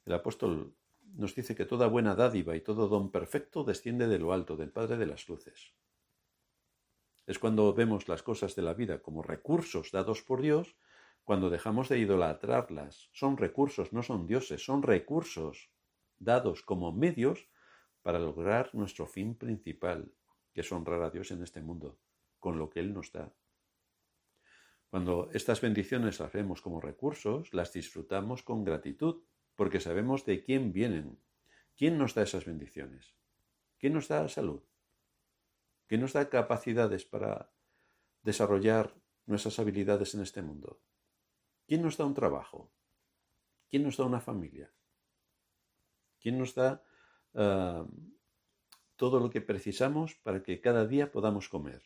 el 0.04 0.12
apóstol 0.12 0.75
nos 1.06 1.34
dice 1.34 1.56
que 1.56 1.63
toda 1.63 1.88
buena 1.88 2.15
dádiva 2.15 2.54
y 2.58 2.60
todo 2.60 2.89
don 2.89 3.12
perfecto 3.12 3.63
desciende 3.63 4.10
de 4.10 4.19
lo 4.19 4.34
alto, 4.34 4.58
del 4.58 4.73
Padre 4.73 4.97
de 4.97 5.06
las 5.06 5.30
Luces. 5.30 5.73
Es 7.27 7.39
cuando 7.39 7.73
vemos 7.73 8.10
las 8.10 8.23
cosas 8.23 8.58
de 8.58 8.62
la 8.62 8.73
vida 8.73 9.01
como 9.01 9.23
recursos 9.23 9.91
dados 9.91 10.21
por 10.21 10.41
Dios, 10.41 10.75
cuando 11.23 11.49
dejamos 11.49 11.88
de 11.88 11.97
idolatrarlas. 11.97 13.10
Son 13.13 13.38
recursos, 13.38 13.93
no 13.93 14.04
son 14.04 14.27
dioses, 14.27 14.65
son 14.65 14.84
recursos 14.84 15.71
dados 16.19 16.62
como 16.62 16.91
medios 16.91 17.47
para 18.01 18.19
lograr 18.19 18.73
nuestro 18.73 19.05
fin 19.05 19.35
principal, 19.35 20.11
que 20.53 20.61
es 20.61 20.71
honrar 20.71 21.01
a 21.03 21.09
Dios 21.09 21.31
en 21.31 21.43
este 21.43 21.61
mundo, 21.61 21.97
con 22.39 22.57
lo 22.57 22.69
que 22.69 22.79
Él 22.79 22.93
nos 22.93 23.11
da. 23.11 23.33
Cuando 24.89 25.29
estas 25.33 25.61
bendiciones 25.61 26.19
las 26.19 26.33
vemos 26.33 26.61
como 26.61 26.81
recursos, 26.81 27.53
las 27.53 27.71
disfrutamos 27.71 28.43
con 28.43 28.63
gratitud, 28.63 29.23
porque 29.55 29.79
sabemos 29.79 30.25
de 30.25 30.43
quién 30.43 30.73
vienen. 30.73 31.17
¿Quién 31.77 31.97
nos 31.97 32.13
da 32.13 32.23
esas 32.23 32.45
bendiciones? 32.45 33.15
¿Quién 33.79 33.93
nos 33.93 34.07
da 34.07 34.27
salud? 34.27 34.61
¿Quién 35.87 36.01
nos 36.01 36.13
da 36.13 36.29
capacidades 36.29 37.05
para 37.05 37.51
desarrollar 38.23 38.93
nuestras 39.25 39.59
habilidades 39.59 40.13
en 40.13 40.21
este 40.21 40.41
mundo? 40.41 40.81
¿Quién 41.67 41.81
nos 41.81 41.97
da 41.97 42.05
un 42.05 42.13
trabajo? 42.13 42.71
¿Quién 43.69 43.83
nos 43.83 43.97
da 43.97 44.03
una 44.03 44.19
familia? 44.19 44.71
¿Quién 46.19 46.37
nos 46.37 46.53
da 46.53 46.83
ah, 47.35 47.85
todo 48.95 49.19
lo 49.19 49.29
que 49.29 49.41
precisamos 49.41 50.15
para 50.15 50.43
que 50.43 50.61
cada 50.61 50.85
día 50.85 51.11
podamos 51.11 51.49
comer 51.49 51.81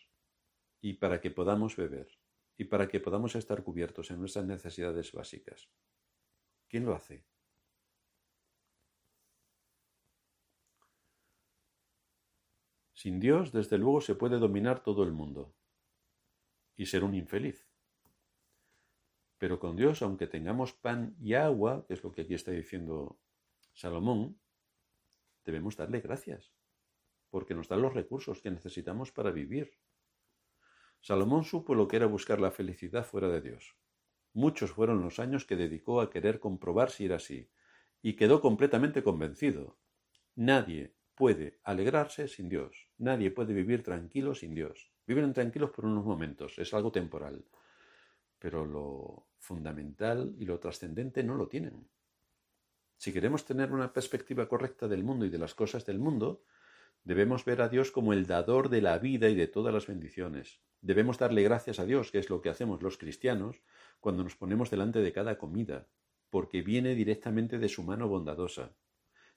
y 0.82 0.94
para 0.94 1.22
que 1.22 1.32
podamos 1.32 1.76
beber 1.76 2.08
y 2.58 2.66
para 2.66 2.88
que 2.88 3.00
podamos 3.00 3.36
estar 3.36 3.64
cubiertos 3.64 4.12
en 4.12 4.20
nuestras 4.20 4.46
necesidades 4.46 5.12
básicas? 5.12 5.70
¿Quién 6.68 6.86
lo 6.86 6.94
hace? 6.94 7.26
Sin 12.94 13.20
Dios, 13.20 13.52
desde 13.52 13.78
luego, 13.78 14.02
se 14.02 14.16
puede 14.16 14.40
dominar 14.40 14.82
todo 14.82 15.04
el 15.04 15.12
mundo 15.12 15.54
y 16.76 16.86
ser 16.86 17.04
un 17.04 17.14
infeliz. 17.14 17.68
Pero 19.38 19.60
con 19.60 19.76
Dios, 19.76 20.02
aunque 20.02 20.28
tengamos 20.28 20.74
pan 20.74 21.16
y 21.20 21.34
agua, 21.34 21.86
que 21.88 21.94
es 21.94 22.04
lo 22.04 22.12
que 22.12 22.22
aquí 22.22 22.34
está 22.34 22.52
diciendo 22.52 23.20
Salomón, 23.74 24.40
debemos 25.46 25.78
darle 25.78 26.02
gracias, 26.02 26.52
porque 27.30 27.54
nos 27.54 27.68
da 27.68 27.78
los 27.78 27.94
recursos 27.94 28.42
que 28.42 28.52
necesitamos 28.52 29.12
para 29.12 29.32
vivir. 29.32 29.78
Salomón 31.00 31.44
supo 31.44 31.76
lo 31.76 31.88
que 31.88 31.98
era 31.98 32.08
buscar 32.08 32.42
la 32.42 32.52
felicidad 32.52 33.06
fuera 33.06 33.30
de 33.30 33.42
Dios. 33.42 33.76
Muchos 34.34 34.72
fueron 34.72 35.02
los 35.02 35.20
años 35.20 35.46
que 35.46 35.56
dedicó 35.56 36.02
a 36.02 36.10
querer 36.10 36.40
comprobar 36.40 36.90
si 36.90 37.06
era 37.06 37.18
así, 37.18 37.50
y 38.02 38.16
quedó 38.16 38.42
completamente 38.42 39.04
convencido. 39.04 39.78
Nadie 40.36 40.94
puede 41.16 41.60
alegrarse 41.64 42.28
sin 42.28 42.50
Dios. 42.50 42.90
Nadie 42.98 43.32
puede 43.32 43.54
vivir 43.54 43.84
tranquilo 43.84 44.36
sin 44.36 44.54
Dios. 44.54 44.92
Viven 45.08 45.34
tranquilos 45.34 45.72
por 45.72 45.86
unos 45.86 46.06
momentos, 46.06 46.60
es 46.60 46.74
algo 46.74 46.92
temporal. 46.92 47.46
Pero 48.38 48.66
lo 48.66 49.28
fundamental 49.40 50.36
y 50.38 50.46
lo 50.46 50.60
trascendente 50.60 51.24
no 51.24 51.36
lo 51.36 51.48
tienen. 51.48 51.88
Si 52.98 53.12
queremos 53.14 53.46
tener 53.46 53.72
una 53.72 53.94
perspectiva 53.94 54.48
correcta 54.48 54.88
del 54.88 55.04
mundo 55.04 55.26
y 55.26 55.30
de 55.30 55.38
las 55.38 55.54
cosas 55.54 55.86
del 55.86 56.00
mundo, 56.00 56.44
debemos 57.04 57.46
ver 57.46 57.62
a 57.62 57.70
Dios 57.70 57.92
como 57.92 58.14
el 58.14 58.26
dador 58.26 58.70
de 58.70 58.82
la 58.82 58.98
vida 58.98 59.30
y 59.30 59.36
de 59.36 59.48
todas 59.48 59.74
las 59.74 59.88
bendiciones. 59.88 60.62
Debemos 60.82 61.18
darle 61.18 61.44
gracias 61.44 61.80
a 61.80 61.86
Dios, 61.86 62.12
que 62.12 62.20
es 62.20 62.30
lo 62.30 62.42
que 62.42 62.50
hacemos 62.50 62.82
los 62.82 62.98
cristianos 62.98 63.62
cuando 64.00 64.24
nos 64.24 64.36
ponemos 64.36 64.70
delante 64.70 65.00
de 65.00 65.14
cada 65.14 65.38
comida, 65.38 65.88
porque 66.30 66.62
viene 66.62 66.96
directamente 66.96 67.58
de 67.60 67.70
su 67.70 67.84
mano 67.84 68.08
bondadosa. 68.08 68.76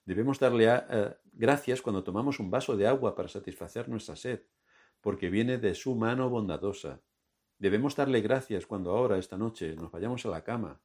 Debemos 0.05 0.39
darle 0.39 0.67
eh, 0.67 1.15
gracias 1.33 1.81
cuando 1.81 2.03
tomamos 2.03 2.39
un 2.39 2.49
vaso 2.49 2.75
de 2.77 2.87
agua 2.87 3.15
para 3.15 3.29
satisfacer 3.29 3.89
nuestra 3.89 4.15
sed, 4.15 4.41
porque 5.01 5.29
viene 5.29 5.57
de 5.57 5.75
su 5.75 5.95
mano 5.95 6.29
bondadosa. 6.29 7.01
Debemos 7.57 7.95
darle 7.95 8.21
gracias 8.21 8.65
cuando 8.65 8.91
ahora, 8.91 9.17
esta 9.17 9.37
noche, 9.37 9.75
nos 9.75 9.91
vayamos 9.91 10.25
a 10.25 10.29
la 10.29 10.43
cama 10.43 10.81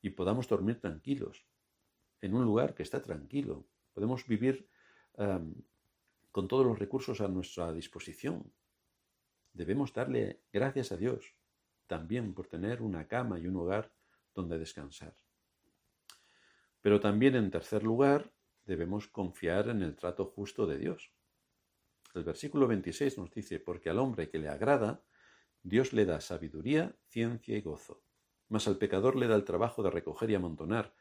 y 0.00 0.10
podamos 0.10 0.48
dormir 0.48 0.80
tranquilos, 0.80 1.46
en 2.24 2.34
un 2.34 2.44
lugar 2.44 2.74
que 2.74 2.82
está 2.82 3.02
tranquilo. 3.02 3.66
Podemos 3.92 4.26
vivir 4.26 4.66
em, 5.18 5.54
con 6.32 6.48
todos 6.48 6.64
los 6.64 6.78
recursos 6.78 7.20
a 7.20 7.28
nuestra 7.28 7.70
disposición. 7.72 8.50
Debemos 9.52 9.92
darle 9.92 10.40
gracias 10.50 10.90
a 10.90 10.96
Dios 10.96 11.34
también 11.86 12.32
por 12.32 12.46
tener 12.46 12.80
una 12.80 13.06
cama 13.06 13.38
y 13.38 13.46
un 13.46 13.56
hogar 13.56 13.92
donde 14.34 14.58
descansar. 14.58 15.14
Pero 16.80 16.98
también, 16.98 17.34
en 17.34 17.50
tercer 17.50 17.82
lugar, 17.82 18.32
debemos 18.64 19.06
confiar 19.06 19.68
en 19.68 19.82
el 19.82 19.94
trato 19.94 20.24
justo 20.24 20.66
de 20.66 20.78
Dios. 20.78 21.12
El 22.14 22.24
versículo 22.24 22.66
26 22.66 23.18
nos 23.18 23.30
dice, 23.30 23.60
porque 23.60 23.90
al 23.90 23.98
hombre 23.98 24.30
que 24.30 24.38
le 24.38 24.48
agrada, 24.48 25.02
Dios 25.62 25.92
le 25.92 26.06
da 26.06 26.22
sabiduría, 26.22 26.96
ciencia 27.08 27.56
y 27.56 27.60
gozo, 27.60 28.02
mas 28.48 28.66
al 28.66 28.78
pecador 28.78 29.14
le 29.14 29.26
da 29.26 29.36
el 29.36 29.44
trabajo 29.44 29.82
de 29.82 29.90
recoger 29.90 30.30
y 30.30 30.34
amontonar, 30.34 30.94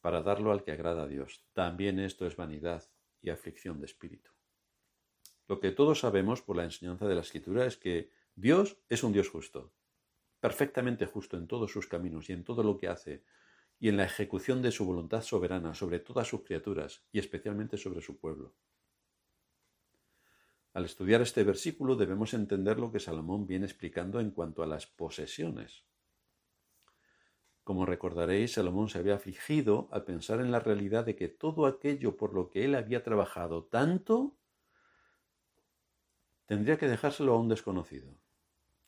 para 0.00 0.22
darlo 0.22 0.52
al 0.52 0.62
que 0.62 0.72
agrada 0.72 1.02
a 1.02 1.06
Dios. 1.06 1.44
También 1.52 1.98
esto 1.98 2.26
es 2.26 2.36
vanidad 2.36 2.84
y 3.22 3.30
aflicción 3.30 3.80
de 3.80 3.86
espíritu. 3.86 4.30
Lo 5.48 5.60
que 5.60 5.72
todos 5.72 6.00
sabemos 6.00 6.42
por 6.42 6.56
la 6.56 6.64
enseñanza 6.64 7.06
de 7.08 7.14
la 7.14 7.22
Escritura 7.22 7.66
es 7.66 7.76
que 7.76 8.10
Dios 8.34 8.78
es 8.88 9.02
un 9.02 9.12
Dios 9.12 9.28
justo, 9.28 9.72
perfectamente 10.38 11.06
justo 11.06 11.36
en 11.36 11.46
todos 11.46 11.70
sus 11.70 11.86
caminos 11.86 12.30
y 12.30 12.32
en 12.32 12.44
todo 12.44 12.62
lo 12.62 12.78
que 12.78 12.88
hace, 12.88 13.24
y 13.78 13.88
en 13.88 13.96
la 13.96 14.04
ejecución 14.04 14.62
de 14.62 14.70
su 14.70 14.84
voluntad 14.84 15.22
soberana 15.22 15.74
sobre 15.74 15.98
todas 15.98 16.28
sus 16.28 16.42
criaturas 16.42 17.02
y 17.12 17.18
especialmente 17.18 17.78
sobre 17.78 18.00
su 18.00 18.18
pueblo. 18.18 18.54
Al 20.72 20.84
estudiar 20.84 21.20
este 21.20 21.42
versículo 21.42 21.96
debemos 21.96 22.32
entender 22.32 22.78
lo 22.78 22.92
que 22.92 23.00
Salomón 23.00 23.46
viene 23.46 23.66
explicando 23.66 24.20
en 24.20 24.30
cuanto 24.30 24.62
a 24.62 24.66
las 24.66 24.86
posesiones. 24.86 25.84
Como 27.70 27.86
recordaréis, 27.86 28.54
Salomón 28.54 28.88
se 28.88 28.98
había 28.98 29.14
afligido 29.14 29.88
al 29.92 30.02
pensar 30.02 30.40
en 30.40 30.50
la 30.50 30.58
realidad 30.58 31.04
de 31.04 31.14
que 31.14 31.28
todo 31.28 31.66
aquello 31.66 32.16
por 32.16 32.34
lo 32.34 32.50
que 32.50 32.64
él 32.64 32.74
había 32.74 33.04
trabajado 33.04 33.62
tanto 33.62 34.36
tendría 36.46 36.78
que 36.78 36.88
dejárselo 36.88 37.32
a 37.32 37.38
un 37.38 37.48
desconocido. 37.48 38.12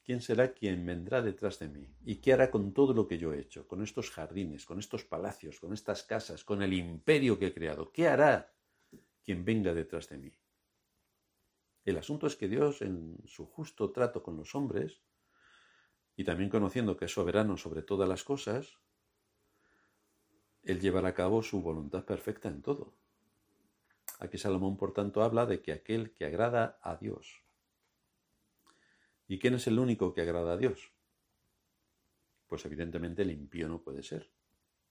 ¿Quién 0.03 0.21
será 0.21 0.53
quien 0.53 0.85
vendrá 0.85 1.23
detrás 1.23 1.61
de 1.61 1.69
mí? 1.69 1.95
¿Y 2.05 2.17
qué 2.17 2.33
hará 2.33 2.51
con 2.51 2.73
todo 2.73 2.93
lo 2.93 3.07
que 3.07 3.19
yo 3.19 3.33
he 3.33 3.39
hecho? 3.39 3.69
Con 3.69 3.85
estos 3.85 4.11
jardines, 4.11 4.67
con 4.67 4.81
estos 4.81 5.05
palacios, 5.05 5.61
con 5.61 5.73
estas 5.73 6.03
casas, 6.03 6.43
con 6.43 6.61
el 6.61 6.73
imperio 6.73 7.39
que 7.39 7.47
he 7.47 7.55
creado. 7.55 7.93
¿Qué 7.93 8.09
hará 8.09 8.53
quien 9.23 9.45
venga 9.45 9.73
detrás 9.75 10.09
de 10.09 10.19
mí? 10.19 10.33
El 11.85 11.99
asunto 11.99 12.27
es 12.27 12.35
que 12.35 12.49
Dios, 12.49 12.83
en 12.83 13.17
su 13.27 13.47
justo 13.47 13.93
trato 13.93 14.25
con 14.25 14.37
los 14.37 14.57
hombres, 14.57 15.01
y 16.23 16.25
también 16.25 16.51
conociendo 16.51 16.97
que 16.97 17.07
es 17.07 17.13
soberano 17.13 17.57
sobre 17.57 17.83
todas 17.83 18.09
las 18.09 18.23
cosas, 18.23 18.79
Él 20.63 20.79
llevará 20.79 21.09
a 21.09 21.15
cabo 21.15 21.43
su 21.43 21.61
voluntad 21.61 22.05
perfecta 22.05 22.49
en 22.49 22.63
todo. 22.63 22.95
Aquí 24.21 24.39
Salomón, 24.39 24.77
por 24.77 24.93
tanto, 24.93 25.25
habla 25.25 25.47
de 25.47 25.61
que 25.61 25.73
aquel 25.73 26.13
que 26.13 26.25
agrada 26.25 26.79
a 26.81 26.95
Dios, 26.95 27.43
¿Y 29.27 29.39
quién 29.39 29.55
es 29.55 29.67
el 29.67 29.79
único 29.79 30.13
que 30.13 30.21
agrada 30.21 30.53
a 30.53 30.57
Dios? 30.59 30.93
Pues 32.47 32.67
evidentemente 32.67 33.23
el 33.23 33.31
impío 33.31 33.67
no 33.67 33.81
puede 33.81 34.03
ser, 34.03 34.31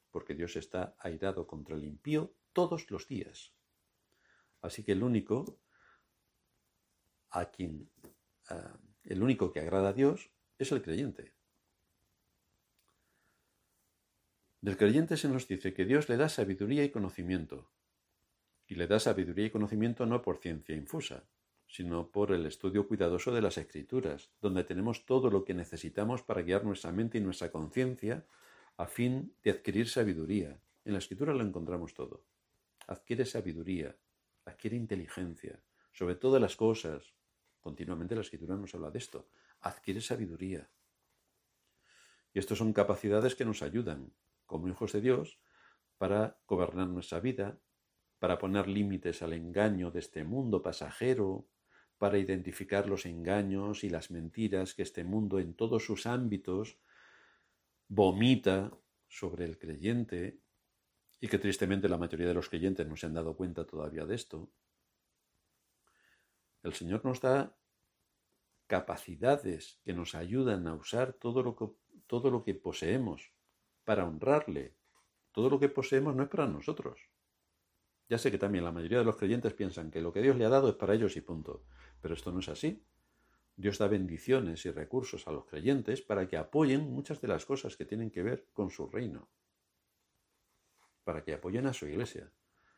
porque 0.09 0.33
Dios 0.33 0.55
está 0.55 0.95
airado 0.97 1.45
contra 1.45 1.75
el 1.75 1.83
impío 1.83 2.33
todos 2.51 2.89
los 2.89 3.07
días. 3.07 3.53
Así 4.61 4.83
que 4.83 4.93
el 4.93 5.03
único 5.03 5.59
a 7.29 7.45
quien 7.51 7.89
el 9.03 9.23
único 9.23 9.51
que 9.51 9.59
agrada 9.59 9.89
a 9.89 9.93
Dios 9.93 10.31
es 10.63 10.71
el 10.71 10.81
creyente. 10.81 11.33
Del 14.61 14.77
creyente 14.77 15.17
se 15.17 15.27
nos 15.27 15.47
dice 15.47 15.73
que 15.73 15.85
Dios 15.85 16.07
le 16.07 16.17
da 16.17 16.29
sabiduría 16.29 16.83
y 16.83 16.89
conocimiento. 16.89 17.71
Y 18.67 18.75
le 18.75 18.85
da 18.85 18.99
sabiduría 18.99 19.47
y 19.47 19.49
conocimiento 19.49 20.05
no 20.05 20.21
por 20.21 20.37
ciencia 20.37 20.75
infusa, 20.75 21.23
sino 21.67 22.11
por 22.11 22.31
el 22.31 22.45
estudio 22.45 22.87
cuidadoso 22.87 23.33
de 23.33 23.41
las 23.41 23.57
escrituras, 23.57 24.29
donde 24.39 24.63
tenemos 24.63 25.05
todo 25.05 25.31
lo 25.31 25.43
que 25.43 25.55
necesitamos 25.55 26.21
para 26.21 26.43
guiar 26.43 26.63
nuestra 26.63 26.91
mente 26.91 27.17
y 27.17 27.21
nuestra 27.21 27.51
conciencia 27.51 28.25
a 28.77 28.85
fin 28.85 29.33
de 29.43 29.51
adquirir 29.51 29.89
sabiduría 29.89 30.59
En 30.85 30.93
la 30.93 30.99
escritura 30.99 31.33
lo 31.33 31.43
encontramos 31.43 31.93
todo. 31.93 32.25
Adquiere 32.87 33.25
sabiduría, 33.25 33.95
adquiere 34.45 34.75
inteligencia, 34.75 35.59
sobre 35.91 36.15
todas 36.15 36.41
las 36.41 36.55
cosas. 36.55 37.13
Continuamente 37.59 38.15
la 38.15 38.21
escritura 38.21 38.55
nos 38.55 38.73
habla 38.73 38.89
de 38.89 38.97
esto. 38.97 39.27
Adquiere 39.61 40.01
sabiduría. 40.01 40.69
Y 42.33 42.39
estas 42.39 42.57
son 42.57 42.73
capacidades 42.73 43.35
que 43.35 43.45
nos 43.45 43.61
ayudan, 43.61 44.13
como 44.45 44.67
hijos 44.67 44.93
de 44.93 45.01
Dios, 45.01 45.39
para 45.97 46.39
gobernar 46.47 46.87
nuestra 46.87 47.19
vida, 47.19 47.59
para 48.19 48.37
poner 48.37 48.67
límites 48.67 49.21
al 49.21 49.33
engaño 49.33 49.91
de 49.91 49.99
este 49.99 50.23
mundo 50.23 50.61
pasajero, 50.61 51.47
para 51.97 52.17
identificar 52.17 52.87
los 52.87 53.05
engaños 53.05 53.83
y 53.83 53.89
las 53.89 54.09
mentiras 54.09 54.73
que 54.73 54.81
este 54.81 55.03
mundo 55.03 55.39
en 55.39 55.53
todos 55.53 55.85
sus 55.85 56.07
ámbitos 56.07 56.79
vomita 57.87 58.71
sobre 59.07 59.45
el 59.45 59.59
creyente 59.59 60.39
y 61.19 61.27
que 61.27 61.37
tristemente 61.37 61.87
la 61.87 61.99
mayoría 61.99 62.27
de 62.27 62.33
los 62.33 62.49
creyentes 62.49 62.87
no 62.87 62.95
se 62.95 63.05
han 63.05 63.13
dado 63.13 63.35
cuenta 63.35 63.65
todavía 63.65 64.05
de 64.05 64.15
esto. 64.15 64.49
El 66.63 66.73
Señor 66.73 67.05
nos 67.05 67.21
da 67.21 67.55
capacidades 68.71 69.81
que 69.83 69.91
nos 69.91 70.15
ayudan 70.15 70.65
a 70.65 70.75
usar 70.75 71.11
todo 71.11 71.43
lo 71.43 71.57
que, 71.57 71.67
todo 72.07 72.31
lo 72.31 72.41
que 72.41 72.53
poseemos 72.53 73.33
para 73.83 74.05
honrarle. 74.07 74.77
Todo 75.33 75.49
lo 75.49 75.59
que 75.59 75.67
poseemos 75.67 76.15
no 76.15 76.23
es 76.23 76.29
para 76.29 76.47
nosotros. 76.47 77.01
Ya 78.07 78.17
sé 78.17 78.31
que 78.31 78.37
también 78.37 78.63
la 78.63 78.71
mayoría 78.71 78.99
de 78.99 79.03
los 79.03 79.17
creyentes 79.17 79.53
piensan 79.53 79.91
que 79.91 79.99
lo 79.99 80.13
que 80.13 80.21
Dios 80.21 80.37
le 80.37 80.45
ha 80.45 80.49
dado 80.49 80.69
es 80.69 80.75
para 80.75 80.93
ellos 80.93 81.17
y 81.17 81.21
punto. 81.21 81.65
Pero 81.99 82.13
esto 82.13 82.31
no 82.31 82.39
es 82.39 82.47
así. 82.47 82.81
Dios 83.57 83.77
da 83.77 83.89
bendiciones 83.89 84.65
y 84.65 84.71
recursos 84.71 85.27
a 85.27 85.33
los 85.33 85.43
creyentes 85.47 86.01
para 86.01 86.29
que 86.29 86.37
apoyen 86.37 86.89
muchas 86.93 87.19
de 87.19 87.27
las 87.27 87.45
cosas 87.45 87.75
que 87.75 87.83
tienen 87.83 88.09
que 88.09 88.23
ver 88.23 88.47
con 88.53 88.69
su 88.69 88.87
reino. 88.87 89.27
Para 91.03 91.25
que 91.25 91.33
apoyen 91.33 91.67
a 91.67 91.73
su 91.73 91.87
iglesia. 91.87 92.31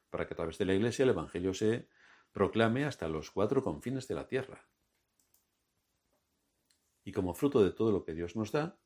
Para 0.10 0.26
que 0.26 0.34
a 0.34 0.38
través 0.38 0.58
de 0.58 0.66
la 0.66 0.74
iglesia 0.74 1.04
el 1.04 1.10
Evangelio 1.10 1.54
se 1.54 1.88
proclame 2.32 2.84
hasta 2.86 3.08
los 3.08 3.30
cuatro 3.30 3.62
confines 3.62 4.08
de 4.08 4.16
la 4.16 4.28
tierra. 4.28 4.68
Y 7.04 7.12
como 7.12 7.34
fruto 7.34 7.63
de 7.63 7.72
todo 7.72 7.92
lo 7.92 8.04
que 8.04 8.13
Dios 8.13 8.36
nos 8.36 8.52
da, 8.52 8.80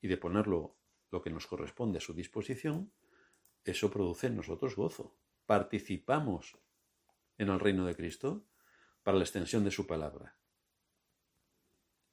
y 0.00 0.08
de 0.08 0.16
ponerlo 0.16 0.76
lo 1.10 1.22
que 1.22 1.30
nos 1.30 1.46
corresponde 1.46 1.98
a 1.98 2.00
su 2.00 2.14
disposición, 2.14 2.92
eso 3.64 3.90
produce 3.90 4.28
en 4.28 4.36
nosotros 4.36 4.76
gozo. 4.76 5.16
Participamos 5.46 6.58
en 7.38 7.48
el 7.48 7.60
reino 7.60 7.84
de 7.86 7.96
Cristo 7.96 8.44
para 9.02 9.18
la 9.18 9.24
extensión 9.24 9.64
de 9.64 9.70
su 9.70 9.86
palabra. 9.86 10.36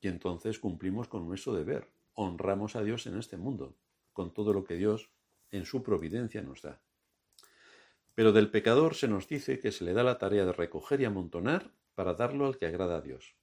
Y 0.02 0.08
entonces 0.08 0.60
cumplimos 0.60 1.08
con 1.08 1.28
nuestro 1.28 1.54
deber, 1.54 1.90
honramos 2.14 2.76
a 2.76 2.84
Dios 2.84 3.08
en 3.08 3.18
este 3.18 3.38
mundo, 3.38 3.78
con 4.12 4.34
todo 4.34 4.54
lo 4.54 4.64
que 4.64 4.76
Dios 4.76 5.10
en 5.52 5.66
su 5.66 5.82
providencia 5.82 6.42
nos 6.42 6.62
da. 6.62 6.82
Pero 8.16 8.32
del 8.32 8.52
pecador 8.52 8.96
se 8.96 9.08
nos 9.08 9.28
dice 9.28 9.60
que 9.60 9.72
se 9.72 9.84
le 9.84 9.94
da 9.94 10.04
la 10.04 10.18
tarea 10.18 10.46
de 10.46 10.54
recoger 10.54 11.02
y 11.02 11.06
amontonar 11.06 11.74
para 11.96 12.14
darlo 12.14 12.46
al 12.46 12.58
que 12.58 12.68
agrada 12.68 12.98
a 12.98 13.02
Dios. 13.02 13.36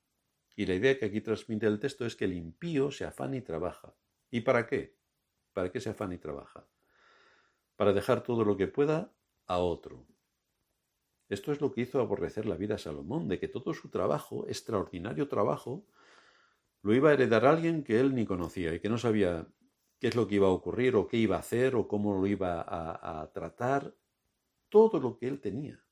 Y 0.61 0.67
la 0.67 0.75
idea 0.75 0.99
que 0.99 1.07
aquí 1.07 1.23
transmite 1.23 1.67
el 1.67 1.81
texto 1.81 2.05
es 2.05 2.15
que 2.15 2.27
el 2.27 2.35
impío 2.35 2.91
se 2.91 3.07
afana 3.07 3.35
y 3.35 3.41
trabaja. 3.41 3.95
¿Y 4.31 4.43
para 4.43 4.67
qué? 4.67 4.95
¿Para 5.55 5.73
qué 5.73 5.81
se 5.81 5.89
afana 5.89 6.17
y 6.17 6.19
trabaja? 6.19 6.69
Para 7.77 7.95
dejar 7.95 8.23
todo 8.23 8.45
lo 8.45 8.59
que 8.59 8.67
pueda 8.67 9.11
a 9.47 9.57
otro, 9.57 10.07
esto 11.31 11.51
es 11.51 11.63
lo 11.63 11.73
que 11.73 11.81
hizo 11.81 11.99
aborrecer 11.99 12.45
la 12.45 12.57
vida 12.57 12.75
a 12.75 12.79
Salomón, 12.79 13.27
de 13.27 13.39
que 13.39 13.49
todo 13.49 13.73
su 13.73 13.89
trabajo, 13.89 14.47
extraordinario 14.49 15.29
trabajo, 15.29 15.87
lo 16.83 16.93
iba 16.93 17.09
a 17.09 17.15
heredar 17.15 17.47
alguien 17.47 17.83
que 17.83 17.99
él 17.99 18.15
ni 18.15 18.27
conocía 18.27 18.75
y 18.75 18.81
que 18.81 18.91
no 18.91 18.99
sabía 18.99 19.49
qué 19.99 20.09
es 20.09 20.15
lo 20.15 20.29
que 20.29 20.35
iba 20.35 20.49
a 20.49 20.51
ocurrir 20.51 20.95
o 20.95 21.07
qué 21.09 21.17
iba 21.17 21.37
a 21.37 21.41
hacer 21.41 21.75
o 21.75 21.89
cómo 21.89 22.21
lo 22.21 22.27
iba 22.27 22.61
a, 22.61 23.23
a 23.23 23.33
tratar, 23.33 23.97
todo 24.69 25.01
lo 25.01 25.17
que 25.17 25.27
él 25.27 25.41
tenía. 25.41 25.83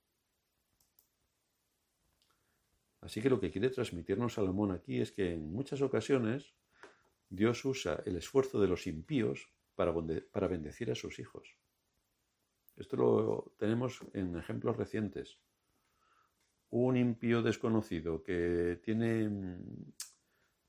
Así 3.08 3.22
que 3.22 3.30
lo 3.30 3.40
que 3.40 3.50
quiere 3.50 3.70
transmitirnos 3.70 4.34
Salomón 4.34 4.70
aquí 4.70 5.00
es 5.00 5.12
que 5.12 5.32
en 5.32 5.50
muchas 5.50 5.80
ocasiones 5.80 6.52
Dios 7.30 7.64
usa 7.64 8.02
el 8.04 8.16
esfuerzo 8.16 8.60
de 8.60 8.68
los 8.68 8.86
impíos 8.86 9.50
para, 9.74 9.94
para 10.30 10.46
bendecir 10.46 10.90
a 10.90 10.94
sus 10.94 11.18
hijos. 11.18 11.56
Esto 12.76 12.96
lo 12.98 13.54
tenemos 13.56 14.00
en 14.12 14.36
ejemplos 14.36 14.76
recientes. 14.76 15.38
Un 16.68 16.98
impío 16.98 17.40
desconocido 17.40 18.22
que 18.22 18.78
tiene 18.84 19.26
mm, 19.26 19.94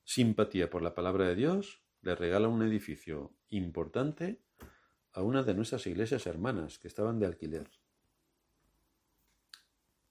simpatía 0.06 0.70
por 0.70 0.82
la 0.82 0.96
palabra 0.96 1.28
de 1.28 1.36
Dios 1.36 1.84
le 2.04 2.16
regala 2.16 2.48
un 2.48 2.64
edificio 2.64 3.36
importante 3.50 4.46
a 5.12 5.24
una 5.24 5.44
de 5.44 5.56
nuestras 5.56 5.86
iglesias 5.88 6.26
hermanas 6.26 6.80
que 6.80 6.88
estaban 6.88 7.20
de 7.20 7.26
alquiler. 7.26 7.70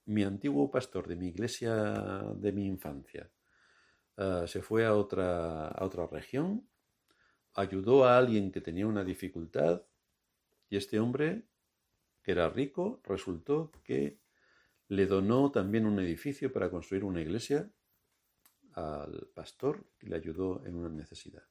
Mi 0.09 0.23
antiguo 0.23 0.71
pastor 0.71 1.07
de 1.07 1.17
mi 1.17 1.29
iglesia 1.29 1.75
de 2.35 2.51
mi 2.51 2.67
infancia 2.67 3.31
ah, 4.17 4.47
se 4.47 4.63
fue 4.63 4.87
a 4.87 4.95
otra, 4.95 5.69
a 5.69 5.85
otra 5.85 6.07
región, 6.07 6.67
ayudó 7.53 8.07
a 8.07 8.17
alguien 8.17 8.51
que 8.51 8.63
tenía 8.63 8.87
una 8.87 9.05
dificultad 9.05 9.83
y 10.71 10.79
este 10.79 10.99
hombre 10.99 11.43
era 12.25 12.49
rico, 12.49 13.03
resultó 13.05 13.71
que 13.85 14.19
le 14.89 15.05
donó 15.05 15.53
también 15.53 15.85
un 15.85 15.99
edificio 15.99 16.51
para 16.51 16.71
construir 16.71 17.05
una 17.05 17.21
iglesia 17.21 17.71
al 18.73 19.29
pastor 19.35 19.85
que 19.99 20.07
le 20.07 20.17
ayudó 20.17 20.65
en 20.65 20.75
una 20.77 20.89
necesidad. 20.89 21.45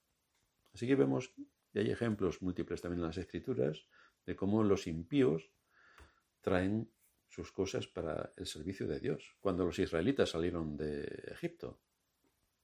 Así 0.73 0.87
que 0.87 0.95
vemos, 0.95 1.31
y 1.73 1.77
hay 1.77 1.91
ejemplos 1.91 2.41
múltiples 2.41 2.81
también 2.81 3.01
en 3.01 3.07
las 3.07 3.19
escrituras, 3.19 3.85
de 4.25 4.35
cómo 4.35 4.63
los 4.63 4.87
impíos 4.87 5.51
traen 6.41 6.89
sus 7.27 7.51
cosas 7.51 7.87
para 7.87 8.33
el 8.37 8.45
servicio 8.45 8.87
de 8.87 8.99
Dios. 8.99 9.35
Cuando 9.39 9.65
los 9.65 9.79
israelitas 9.79 10.29
salieron 10.29 10.77
de 10.77 11.03
Egipto, 11.31 11.79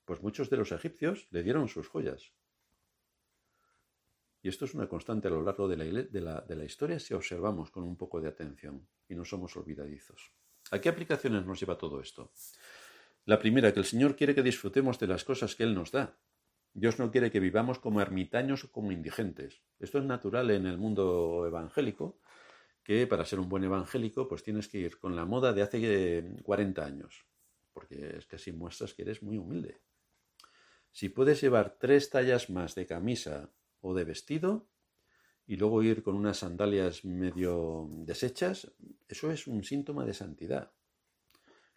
pues 0.06 0.21
muchos 0.21 0.49
de 0.49 0.58
los 0.58 0.71
egipcios 0.71 1.28
le 1.32 1.43
dieron 1.43 1.67
sus 1.67 1.88
joyas, 1.88 2.34
y 4.43 4.49
esto 4.49 4.65
es 4.65 4.73
una 4.73 4.88
constante 4.88 5.30
a 5.30 5.32
lo 5.32 5.41
largo 5.41 5.69
de 5.69 5.78
la, 5.78 6.41
de, 6.41 6.56
la, 6.56 6.65
historia 6.65 6.99
si 6.99 7.13
observamos 7.13 7.71
con 7.71 7.84
un 7.86 7.95
poco 7.95 8.19
de 8.19 8.28
atención 8.28 8.86
y 9.08 9.15
no 9.15 9.23
somos 9.23 9.56
olvidadizos. 9.56 10.34
¿A 10.71 10.80
qué 10.80 10.89
aplicaciones 10.89 11.45
nos 11.45 11.62
lleva 11.62 11.78
todo 11.78 12.02
esto? 12.02 12.34
La 13.23 13.39
primera, 13.39 13.73
que 13.73 13.80
el 13.80 13.86
Señor 13.86 14.17
quiere 14.17 14.36
que 14.36 14.43
disfrutemos 14.43 14.99
de 14.99 15.08
las 15.08 15.23
cosas 15.23 15.56
que 15.56 15.63
Él 15.63 15.73
nos 15.73 15.93
da. 15.93 16.17
Dios 16.73 16.99
no 16.99 17.10
quiere 17.10 17.32
que 17.32 17.39
vivamos 17.39 17.80
como 17.80 18.02
ermitaños 18.02 18.65
o 18.65 18.71
como 18.71 18.91
indigentes. 18.91 19.62
Esto 19.80 19.99
es 19.99 20.04
natural 20.04 20.52
en 20.52 20.65
el 20.65 20.78
mundo 20.78 21.45
evangélico, 21.47 22.19
que 22.84 23.08
para 23.08 23.26
ser 23.26 23.39
un 23.39 23.50
buen 23.50 23.63
evangélico 23.63 24.28
pues 24.28 24.43
tienes 24.43 24.67
que 24.67 24.80
ir 24.80 25.00
con 25.00 25.15
la 25.15 25.26
moda 25.26 25.54
de 25.54 25.62
hace 25.62 26.36
40 26.43 26.86
años, 26.86 27.26
porque 27.74 28.17
es 28.17 28.26
que 28.26 28.36
así 28.36 28.52
muestras 28.52 28.93
que 28.93 29.04
eres 29.04 29.24
muy 29.24 29.38
humilde. 29.38 29.80
Si 30.91 31.10
puedes 31.10 31.41
llevar 31.41 31.78
tres 31.80 32.10
tallas 32.10 32.50
más 32.50 32.76
de 32.76 32.86
camisa 32.86 33.50
o 33.82 33.96
de 33.96 34.04
vestido 34.04 34.67
y 35.48 35.56
luego 35.56 35.82
ir 35.82 36.04
con 36.04 36.15
unas 36.15 36.38
sandalias 36.38 37.04
medio 37.04 37.88
deshechas, 37.89 38.72
eso 39.08 39.32
es 39.32 39.48
un 39.48 39.63
síntoma 39.63 40.06
de 40.06 40.13
santidad. 40.13 40.72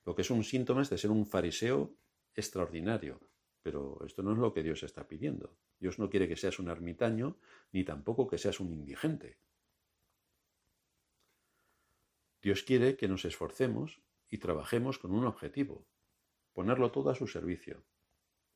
Lo 0.05 0.15
que 0.15 0.23
es 0.23 0.31
un 0.31 0.45
síntoma 0.45 0.83
es 0.83 0.91
de 0.91 0.99
ser 0.99 1.11
un 1.11 1.27
fariseo 1.27 1.97
extraordinario. 2.35 3.21
Pero 3.63 3.99
esto 4.07 4.23
no 4.23 4.33
es 4.33 4.39
lo 4.39 4.53
que 4.53 4.63
Dios 4.63 4.85
está 4.85 5.09
pidiendo. 5.09 5.57
Dios 5.81 5.99
no 5.99 6.09
quiere 6.09 6.29
que 6.29 6.37
seas 6.37 6.61
un 6.61 6.69
ermitaño, 6.69 7.39
ni 7.73 7.83
tampoco 7.83 8.29
que 8.29 8.39
seas 8.39 8.61
un 8.61 8.73
indigente. 8.73 9.39
Dios 12.47 12.63
quiere 12.63 12.97
que 12.97 13.09
nos 13.09 13.25
esforcemos 13.25 14.01
y 14.29 14.39
trabajemos 14.39 15.01
con 15.01 15.11
un 15.13 15.27
objetivo, 15.27 15.89
ponerlo 16.53 16.93
todo 16.93 17.11
a 17.11 17.17
su 17.17 17.27
servicio 17.27 17.85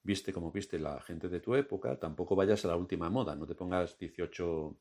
viste 0.02 0.32
como 0.32 0.52
viste 0.52 0.78
la 0.78 1.00
gente 1.00 1.28
de 1.28 1.40
tu 1.40 1.56
época, 1.56 1.98
tampoco 1.98 2.36
vayas 2.36 2.64
a 2.64 2.68
la 2.68 2.76
última 2.76 3.10
moda, 3.10 3.34
no 3.34 3.46
te 3.48 3.56
pongas 3.56 3.98
18 3.98 4.80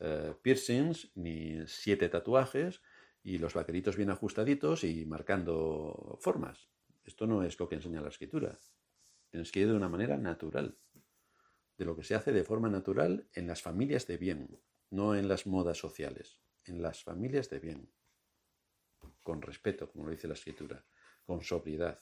eh, 0.00 0.34
piercings 0.40 1.12
ni 1.14 1.66
7 1.66 2.08
tatuajes 2.08 2.80
y 3.22 3.36
los 3.36 3.52
vaqueritos 3.52 3.96
bien 3.96 4.08
ajustaditos 4.08 4.82
y 4.82 5.04
marcando 5.04 6.18
formas. 6.22 6.70
Esto 7.04 7.26
no 7.26 7.42
es 7.42 7.60
lo 7.60 7.68
que 7.68 7.74
enseña 7.74 8.00
la 8.00 8.08
escritura. 8.08 8.58
Tienes 9.30 9.52
que 9.52 9.60
ir 9.60 9.68
de 9.68 9.74
una 9.74 9.90
manera 9.90 10.16
natural, 10.16 10.78
de 11.76 11.84
lo 11.84 11.94
que 11.94 12.02
se 12.02 12.14
hace 12.14 12.32
de 12.32 12.44
forma 12.44 12.70
natural 12.70 13.28
en 13.34 13.46
las 13.46 13.60
familias 13.60 14.06
de 14.06 14.16
bien, 14.16 14.58
no 14.88 15.14
en 15.14 15.28
las 15.28 15.46
modas 15.46 15.76
sociales, 15.76 16.40
en 16.64 16.80
las 16.80 17.04
familias 17.04 17.50
de 17.50 17.60
bien, 17.60 17.90
con 19.22 19.42
respeto, 19.42 19.90
como 19.90 20.04
lo 20.04 20.10
dice 20.10 20.28
la 20.28 20.34
escritura, 20.34 20.84
con 21.24 21.42
sobriedad. 21.42 22.00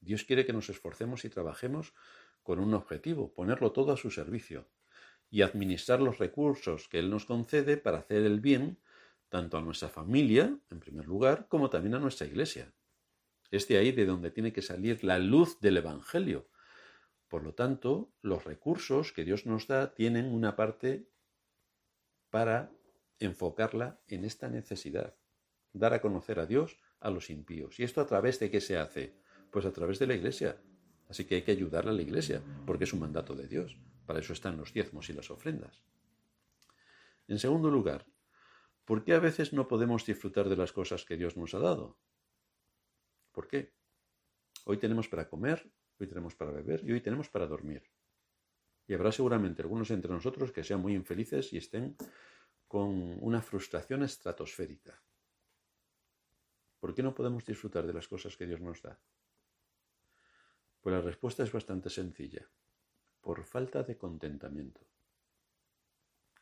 Dios 0.00 0.24
quiere 0.24 0.46
que 0.46 0.52
nos 0.52 0.70
esforcemos 0.70 1.24
y 1.24 1.30
trabajemos 1.30 1.94
con 2.42 2.58
un 2.58 2.74
objetivo, 2.74 3.34
ponerlo 3.34 3.72
todo 3.72 3.92
a 3.92 3.96
su 3.96 4.10
servicio 4.10 4.68
y 5.30 5.42
administrar 5.42 6.00
los 6.00 6.18
recursos 6.18 6.88
que 6.88 6.98
Él 6.98 7.10
nos 7.10 7.24
concede 7.24 7.76
para 7.76 7.98
hacer 7.98 8.24
el 8.24 8.40
bien 8.40 8.78
tanto 9.28 9.56
a 9.56 9.60
nuestra 9.60 9.88
familia, 9.88 10.58
en 10.70 10.80
primer 10.80 11.06
lugar, 11.06 11.46
como 11.48 11.70
también 11.70 11.94
a 11.94 12.00
nuestra 12.00 12.26
iglesia. 12.26 12.72
Es 13.50 13.68
de 13.68 13.78
ahí 13.78 13.92
de 13.92 14.04
donde 14.04 14.30
tiene 14.30 14.52
que 14.52 14.62
salir 14.62 15.04
la 15.04 15.18
luz 15.18 15.60
del 15.60 15.76
Evangelio. 15.76 16.48
Por 17.28 17.44
lo 17.44 17.54
tanto, 17.54 18.12
los 18.22 18.44
recursos 18.44 19.12
que 19.12 19.24
Dios 19.24 19.46
nos 19.46 19.68
da 19.68 19.94
tienen 19.94 20.26
una 20.26 20.56
parte 20.56 21.08
para 22.30 22.72
enfocarla 23.20 24.00
en 24.08 24.24
esta 24.24 24.48
necesidad, 24.48 25.14
dar 25.72 25.94
a 25.94 26.00
conocer 26.00 26.40
a 26.40 26.46
Dios 26.46 26.78
a 27.00 27.10
los 27.10 27.30
impíos. 27.30 27.78
¿Y 27.80 27.84
esto 27.84 28.00
a 28.00 28.06
través 28.06 28.38
de 28.38 28.50
qué 28.50 28.60
se 28.60 28.76
hace? 28.78 29.14
Pues 29.50 29.64
a 29.64 29.72
través 29.72 29.98
de 29.98 30.06
la 30.06 30.14
iglesia. 30.14 30.60
Así 31.08 31.24
que 31.24 31.36
hay 31.36 31.42
que 31.42 31.52
ayudar 31.52 31.88
a 31.88 31.92
la 31.92 32.02
iglesia, 32.02 32.42
porque 32.66 32.84
es 32.84 32.92
un 32.92 33.00
mandato 33.00 33.34
de 33.34 33.48
Dios. 33.48 33.76
Para 34.06 34.20
eso 34.20 34.32
están 34.32 34.56
los 34.56 34.72
diezmos 34.72 35.08
y 35.10 35.12
las 35.12 35.30
ofrendas. 35.30 35.82
En 37.26 37.38
segundo 37.38 37.70
lugar, 37.70 38.06
¿por 38.84 39.04
qué 39.04 39.14
a 39.14 39.20
veces 39.20 39.52
no 39.52 39.68
podemos 39.68 40.04
disfrutar 40.06 40.48
de 40.48 40.56
las 40.56 40.72
cosas 40.72 41.04
que 41.04 41.16
Dios 41.16 41.36
nos 41.36 41.54
ha 41.54 41.58
dado? 41.58 41.98
¿Por 43.32 43.48
qué? 43.48 43.72
Hoy 44.64 44.78
tenemos 44.78 45.08
para 45.08 45.28
comer, 45.28 45.72
hoy 45.98 46.06
tenemos 46.06 46.34
para 46.34 46.50
beber 46.50 46.84
y 46.84 46.92
hoy 46.92 47.00
tenemos 47.00 47.28
para 47.28 47.46
dormir. 47.46 47.82
Y 48.86 48.94
habrá 48.94 49.12
seguramente 49.12 49.62
algunos 49.62 49.90
entre 49.92 50.10
nosotros 50.10 50.50
que 50.50 50.64
sean 50.64 50.80
muy 50.80 50.94
infelices 50.94 51.52
y 51.52 51.58
estén 51.58 51.96
con 52.66 53.16
una 53.20 53.40
frustración 53.40 54.02
estratosférica. 54.02 55.00
¿Por 56.80 56.94
qué 56.94 57.02
no 57.02 57.14
podemos 57.14 57.44
disfrutar 57.44 57.86
de 57.86 57.92
las 57.92 58.08
cosas 58.08 58.36
que 58.36 58.46
Dios 58.46 58.60
nos 58.60 58.82
da? 58.82 58.98
Pues 60.80 60.94
la 60.94 61.02
respuesta 61.02 61.42
es 61.42 61.52
bastante 61.52 61.90
sencilla. 61.90 62.48
Por 63.20 63.44
falta 63.44 63.82
de 63.82 63.98
contentamiento. 63.98 64.80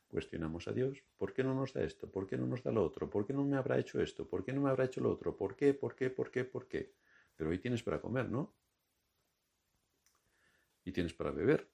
Cuestionamos 0.07 0.68
a 0.68 0.72
Dios, 0.72 1.03
¿por 1.18 1.35
qué 1.35 1.42
no 1.42 1.55
nos 1.55 1.74
da 1.74 1.83
esto? 1.83 2.11
¿Por 2.11 2.27
qué 2.27 2.38
no 2.38 2.46
nos 2.46 2.62
da 2.62 2.70
lo 2.70 2.85
otro? 2.85 3.11
¿Por 3.11 3.27
qué 3.27 3.35
no 3.35 3.44
me 3.44 3.57
habrá 3.57 3.79
hecho 3.79 4.01
esto? 4.01 4.27
¿Por 4.27 4.44
qué 4.44 4.53
no 4.53 4.62
me 4.62 4.70
habrá 4.70 4.85
hecho 4.85 5.01
lo 5.01 5.11
otro? 5.11 5.37
¿Por 5.37 5.57
qué? 5.57 5.74
¿Por 5.74 5.94
qué? 5.96 6.09
¿Por 6.09 6.31
qué? 6.31 6.44
¿Por 6.44 6.68
qué? 6.68 6.94
Pero 7.37 7.51
hoy 7.51 7.59
tienes 7.59 7.83
para 7.83 8.01
comer, 8.01 8.31
¿no? 8.31 8.55
Y 10.85 10.92
tienes 10.92 11.12
para 11.12 11.33
beber. 11.33 11.68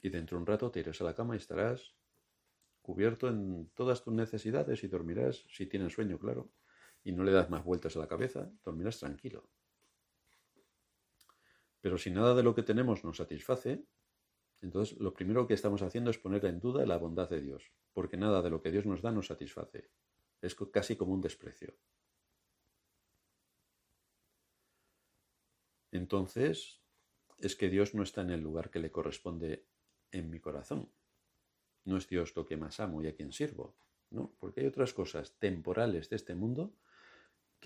Y 0.00 0.08
dentro 0.08 0.38
de 0.38 0.42
un 0.42 0.46
rato 0.46 0.70
te 0.70 0.80
irás 0.80 1.00
a 1.00 1.04
la 1.04 1.14
cama 1.14 1.34
y 1.34 1.38
estarás 1.38 1.94
cubierto 2.80 3.28
en 3.28 3.68
todas 3.74 4.04
tus 4.04 4.14
necesidades 4.14 4.84
y 4.84 4.88
dormirás, 4.88 5.44
si 5.50 5.66
tienes 5.66 5.92
sueño, 5.92 6.18
claro, 6.18 6.48
y 7.06 7.12
no 7.12 7.24
le 7.24 7.32
das 7.32 7.48
más 7.48 7.64
vueltas 7.64 7.96
a 7.96 8.00
la 8.00 8.08
cabeza, 8.08 8.50
dormirás 8.64 8.98
tranquilo. 8.98 9.48
Pero 11.80 11.98
si 11.98 12.10
nada 12.10 12.34
de 12.34 12.42
lo 12.42 12.54
que 12.54 12.62
tenemos 12.62 13.04
nos 13.04 13.18
satisface, 13.18 13.84
entonces 14.60 14.98
lo 14.98 15.14
primero 15.14 15.46
que 15.46 15.54
estamos 15.54 15.82
haciendo 15.82 16.10
es 16.10 16.18
poner 16.18 16.44
en 16.46 16.58
duda 16.58 16.84
la 16.84 16.98
bondad 16.98 17.30
de 17.30 17.40
Dios, 17.40 17.72
porque 17.92 18.16
nada 18.16 18.42
de 18.42 18.50
lo 18.50 18.60
que 18.60 18.72
Dios 18.72 18.86
nos 18.86 19.02
da 19.02 19.12
nos 19.12 19.28
satisface. 19.28 19.88
Es 20.42 20.56
casi 20.72 20.96
como 20.96 21.14
un 21.14 21.20
desprecio. 21.20 21.76
Entonces, 25.92 26.82
es 27.38 27.54
que 27.54 27.70
Dios 27.70 27.94
no 27.94 28.02
está 28.02 28.22
en 28.22 28.30
el 28.30 28.40
lugar 28.40 28.68
que 28.70 28.80
le 28.80 28.90
corresponde 28.90 29.64
en 30.10 30.28
mi 30.28 30.40
corazón 30.40 30.90
no 31.86 31.96
es 31.96 32.08
Dios 32.08 32.34
lo 32.36 32.44
que 32.44 32.56
más 32.56 32.80
amo 32.80 33.02
y 33.02 33.06
a 33.06 33.14
quien 33.14 33.32
sirvo, 33.32 33.76
¿no? 34.10 34.34
Porque 34.38 34.60
hay 34.60 34.66
otras 34.66 34.92
cosas 34.92 35.38
temporales 35.38 36.10
de 36.10 36.16
este 36.16 36.34
mundo 36.34 36.74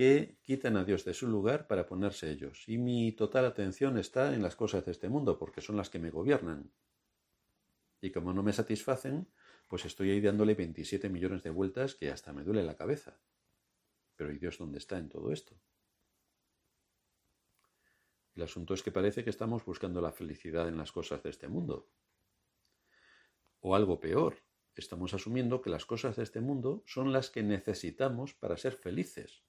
que 0.00 0.38
quitan 0.40 0.78
a 0.78 0.84
Dios 0.86 1.04
de 1.04 1.12
su 1.12 1.28
lugar 1.28 1.66
para 1.66 1.86
ponerse 1.86 2.30
ellos. 2.30 2.66
Y 2.66 2.78
mi 2.78 3.12
total 3.12 3.44
atención 3.44 3.98
está 3.98 4.32
en 4.32 4.40
las 4.40 4.56
cosas 4.56 4.86
de 4.86 4.92
este 4.92 5.10
mundo, 5.10 5.38
porque 5.38 5.60
son 5.60 5.76
las 5.76 5.90
que 5.90 5.98
me 5.98 6.08
gobiernan. 6.08 6.72
Y 8.00 8.10
como 8.10 8.32
no 8.32 8.42
me 8.42 8.54
satisfacen, 8.54 9.28
pues 9.68 9.84
estoy 9.84 10.10
ahí 10.10 10.22
dándole 10.22 10.54
27 10.54 11.10
millones 11.10 11.42
de 11.42 11.50
vueltas 11.50 11.96
que 11.96 12.10
hasta 12.10 12.32
me 12.32 12.44
duele 12.44 12.62
la 12.62 12.78
cabeza. 12.78 13.20
Pero 14.16 14.32
¿y 14.32 14.38
Dios 14.38 14.56
dónde 14.56 14.78
está 14.78 14.96
en 14.96 15.10
todo 15.10 15.32
esto? 15.32 15.54
El 18.36 18.44
asunto 18.44 18.72
es 18.72 18.82
que 18.82 18.92
parece 18.92 19.22
que 19.22 19.28
estamos 19.28 19.66
buscando 19.66 20.00
la 20.00 20.12
felicidad 20.12 20.66
en 20.66 20.78
las 20.78 20.92
cosas 20.92 21.22
de 21.22 21.28
este 21.28 21.46
mundo, 21.46 21.90
o 23.60 23.74
algo 23.74 24.00
peor, 24.00 24.38
estamos 24.76 25.12
asumiendo 25.12 25.60
que 25.60 25.68
las 25.68 25.84
cosas 25.84 26.16
de 26.16 26.22
este 26.22 26.40
mundo 26.40 26.82
son 26.86 27.12
las 27.12 27.28
que 27.28 27.42
necesitamos 27.42 28.32
para 28.32 28.56
ser 28.56 28.72
felices. 28.72 29.44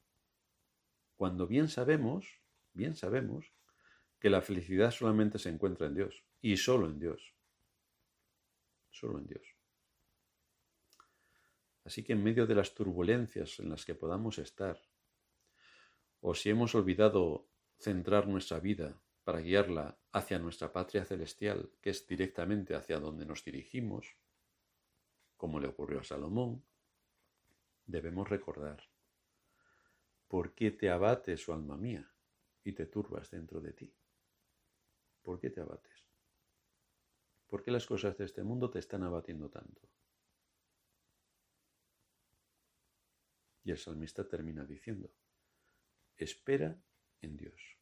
Cuando 1.21 1.45
bien 1.45 1.67
sabemos, 1.67 2.41
bien 2.73 2.95
sabemos, 2.95 3.53
que 4.19 4.31
la 4.31 4.41
felicidad 4.41 4.89
solamente 4.89 5.37
se 5.37 5.49
encuentra 5.49 5.85
en 5.85 5.93
Dios, 5.93 6.23
y 6.41 6.57
solo 6.57 6.87
en 6.87 6.97
Dios. 6.97 7.35
Solo 8.89 9.19
en 9.19 9.27
Dios. 9.27 9.55
Así 11.85 12.03
que 12.03 12.13
en 12.13 12.23
medio 12.23 12.47
de 12.47 12.55
las 12.55 12.73
turbulencias 12.73 13.59
en 13.59 13.69
las 13.69 13.85
que 13.85 13.93
podamos 13.93 14.39
estar, 14.39 14.81
o 16.21 16.33
si 16.33 16.49
hemos 16.49 16.73
olvidado 16.73 17.45
centrar 17.77 18.27
nuestra 18.27 18.59
vida 18.59 18.99
para 19.23 19.41
guiarla 19.41 19.99
hacia 20.13 20.39
nuestra 20.39 20.73
patria 20.73 21.05
celestial, 21.05 21.69
que 21.83 21.91
es 21.91 22.07
directamente 22.07 22.73
hacia 22.73 22.99
donde 22.99 23.27
nos 23.27 23.45
dirigimos, 23.45 24.15
como 25.37 25.59
le 25.59 25.67
ocurrió 25.67 25.99
a 25.99 26.03
Salomón, 26.03 26.63
debemos 27.85 28.27
recordar, 28.27 28.90
¿por 30.31 30.53
qué 30.53 30.71
te 30.71 30.89
abates, 30.89 31.49
oh 31.49 31.53
alma 31.53 31.75
mía, 31.75 32.09
y 32.63 32.71
te 32.71 32.85
turbas 32.85 33.29
dentro 33.29 33.59
de 33.59 33.73
ti? 33.73 33.93
¿Por 35.21 35.41
qué 35.41 35.49
te 35.49 35.59
abates? 35.59 36.05
¿Por 37.47 37.61
qué 37.61 37.69
las 37.69 37.85
cosas 37.85 38.17
de 38.17 38.23
este 38.23 38.41
mundo 38.41 38.69
te 38.69 38.79
están 38.79 39.03
abatiendo 39.03 39.49
tanto? 39.49 39.81
Y 43.65 43.71
el 43.71 43.77
salmista 43.77 44.25
termina 44.25 44.63
diciendo, 44.63 45.11
espera 46.15 46.81
en 47.19 47.35
Dios. 47.35 47.77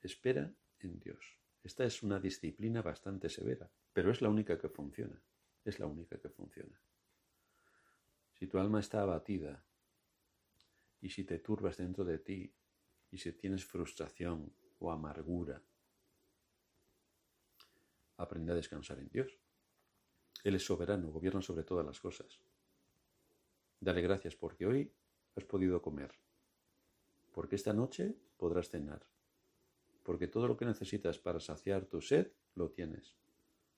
Espera 0.00 0.54
en 0.78 1.00
Dios. 1.00 1.36
Esta 1.64 1.84
es 1.84 2.04
una 2.04 2.20
disciplina 2.20 2.80
bastante 2.80 3.28
severa, 3.28 3.68
pero 3.92 4.12
es 4.12 4.22
la 4.22 4.28
única 4.28 4.56
que 4.56 4.68
funciona. 4.68 5.20
Es 5.64 5.80
la 5.80 5.86
única 5.86 6.16
que 6.20 6.28
funciona. 6.28 6.80
Si 8.34 8.46
tu 8.46 8.56
alma 8.60 8.78
está 8.78 9.02
abatida 9.02 9.64
y 11.00 11.10
si 11.10 11.24
te 11.24 11.38
turbas 11.38 11.76
dentro 11.76 12.04
de 12.04 12.18
ti 12.18 12.52
y 13.10 13.18
si 13.18 13.32
tienes 13.32 13.64
frustración 13.64 14.52
o 14.78 14.90
amargura, 14.90 15.62
aprende 18.16 18.52
a 18.52 18.56
descansar 18.56 18.98
en 18.98 19.08
Dios. 19.08 19.38
Él 20.44 20.54
es 20.54 20.64
soberano, 20.64 21.10
gobierna 21.10 21.42
sobre 21.42 21.64
todas 21.64 21.86
las 21.86 22.00
cosas. 22.00 22.40
Dale 23.80 24.02
gracias 24.02 24.34
porque 24.34 24.66
hoy 24.66 24.92
has 25.36 25.44
podido 25.44 25.80
comer, 25.80 26.12
porque 27.32 27.56
esta 27.56 27.72
noche 27.72 28.16
podrás 28.36 28.68
cenar, 28.68 29.06
porque 30.02 30.26
todo 30.26 30.48
lo 30.48 30.56
que 30.56 30.64
necesitas 30.64 31.18
para 31.18 31.38
saciar 31.38 31.86
tu 31.86 32.00
sed 32.00 32.32
lo 32.54 32.70
tienes, 32.70 33.16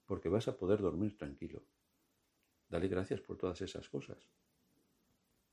porque 0.06 0.30
vas 0.30 0.48
a 0.48 0.56
poder 0.56 0.80
dormir 0.80 1.18
tranquilo. 1.18 1.62
Dale 2.70 2.88
gracias 2.88 3.20
por 3.20 3.36
todas 3.36 3.60
esas 3.60 3.88
cosas 3.88 4.30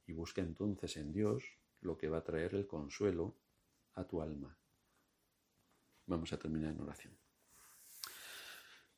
y 0.07 0.13
busca 0.13 0.41
entonces 0.41 0.97
en 0.97 1.11
Dios 1.11 1.43
lo 1.81 1.97
que 1.97 2.09
va 2.09 2.17
a 2.17 2.23
traer 2.23 2.55
el 2.55 2.65
consuelo 2.65 3.35
a 3.93 4.05
tu 4.05 4.21
alma. 4.21 4.57
Vamos 6.05 6.33
a 6.33 6.39
terminar 6.39 6.71
en 6.71 6.81
oración. 6.81 7.17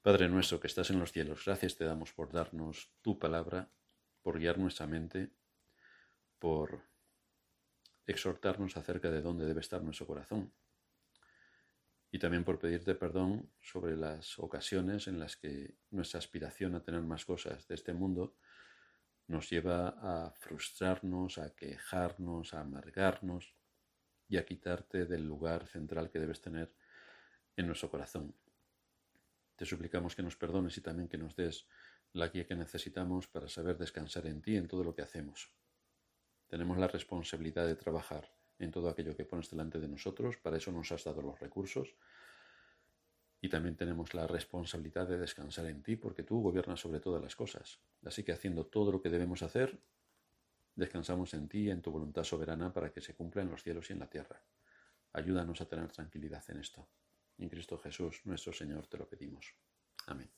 Padre 0.02 0.30
nuestro 0.30 0.60
que 0.60 0.68
estás 0.68 0.90
en 0.92 1.00
los 1.00 1.12
cielos, 1.12 1.44
gracias 1.46 1.76
te 1.76 1.84
damos 1.84 2.14
por 2.14 2.32
darnos 2.32 2.92
tu 3.02 3.20
palabra, 3.20 3.70
por 4.22 4.40
guiar 4.40 4.58
nuestra 4.58 4.88
mente, 4.88 5.30
por 6.38 6.82
exhortarnos 8.06 8.78
acerca 8.78 9.12
de 9.12 9.22
dónde 9.22 9.46
debe 9.46 9.60
estar 9.60 9.84
nuestro 9.84 10.08
corazón 10.08 10.54
y 12.12 12.20
también 12.20 12.44
por 12.44 12.60
pedirte 12.60 12.96
perdón 12.96 13.52
sobre 13.62 13.96
las 13.96 14.40
ocasiones 14.40 15.08
en 15.08 15.20
las 15.20 15.38
que 15.38 15.76
nuestra 15.92 16.18
aspiración 16.18 16.76
a 16.76 16.84
tener 16.84 17.02
más 17.02 17.26
cosas 17.26 17.68
de 17.68 17.76
este 17.76 17.94
mundo 17.94 18.36
nos 19.30 19.50
lleva 19.50 19.90
a 20.02 20.32
frustrarnos, 20.32 21.38
a 21.38 21.56
quejarnos, 21.56 22.54
a 22.54 22.62
amargarnos 22.62 23.56
y 24.28 24.38
a 24.38 24.46
quitarte 24.46 25.06
del 25.06 25.24
lugar 25.26 25.68
central 25.68 26.10
que 26.10 26.20
debes 26.20 26.42
tener 26.42 26.74
en 27.56 27.68
nuestro 27.68 27.92
corazón. 27.92 28.36
Te 29.56 29.66
suplicamos 29.66 30.16
que 30.16 30.24
nos 30.24 30.36
perdones 30.36 30.76
y 30.78 30.82
también 30.82 31.08
que 31.08 31.20
nos 31.20 31.36
des 31.36 31.68
la 32.14 32.30
guía 32.30 32.48
que 32.48 32.56
necesitamos 32.56 33.28
para 33.28 33.48
saber 33.48 33.78
descansar 33.78 34.26
en 34.26 34.42
ti 34.42 34.56
en 34.56 34.68
todo 34.68 34.84
lo 34.84 34.96
que 34.96 35.04
hacemos. 35.04 35.54
Tenemos 36.48 36.80
la 36.80 36.88
responsabilidad 36.88 37.68
de 37.68 37.76
trabajar 37.76 38.34
en 38.58 38.72
todo 38.72 38.90
aquello 38.90 39.16
que 39.16 39.26
pones 39.26 39.52
delante 39.52 39.80
de 39.80 39.88
nosotros. 39.88 40.38
Para 40.38 40.58
eso 40.58 40.72
nos 40.72 40.92
has 40.92 41.04
dado 41.04 41.22
los 41.22 41.40
recursos. 41.40 41.96
Y 43.42 43.50
también 43.50 43.76
tenemos 43.76 44.14
la 44.14 44.28
responsabilidad 44.28 45.08
de 45.08 45.18
descansar 45.18 45.66
en 45.68 45.82
ti, 45.82 45.96
porque 45.96 46.24
tú 46.24 46.42
gobiernas 46.42 46.80
sobre 46.80 47.00
todas 47.00 47.22
las 47.22 47.36
cosas. 47.36 47.80
Así 48.04 48.24
que 48.24 48.34
haciendo 48.34 48.66
todo 48.66 48.92
lo 48.92 49.02
que 49.02 49.10
debemos 49.10 49.44
hacer, 49.44 49.80
descansamos 50.76 51.34
en 51.34 51.48
ti 51.48 51.60
y 51.60 51.70
en 51.70 51.82
tu 51.82 51.92
voluntad 51.92 52.24
soberana 52.24 52.74
para 52.74 52.92
que 52.92 53.02
se 53.02 53.16
cumpla 53.16 53.42
en 53.42 53.50
los 53.50 53.64
cielos 53.64 53.90
y 53.90 53.94
en 53.94 54.00
la 54.00 54.10
tierra. 54.10 54.42
Ayúdanos 55.14 55.62
a 55.62 55.68
tener 55.68 55.92
tranquilidad 55.92 56.44
en 56.50 56.58
esto. 56.58 56.88
En 57.38 57.50
Cristo 57.50 57.78
Jesús, 57.78 58.22
nuestro 58.26 58.52
Señor, 58.52 58.88
te 58.88 58.98
lo 58.98 59.08
pedimos. 59.08 59.54
Amén. 60.08 60.30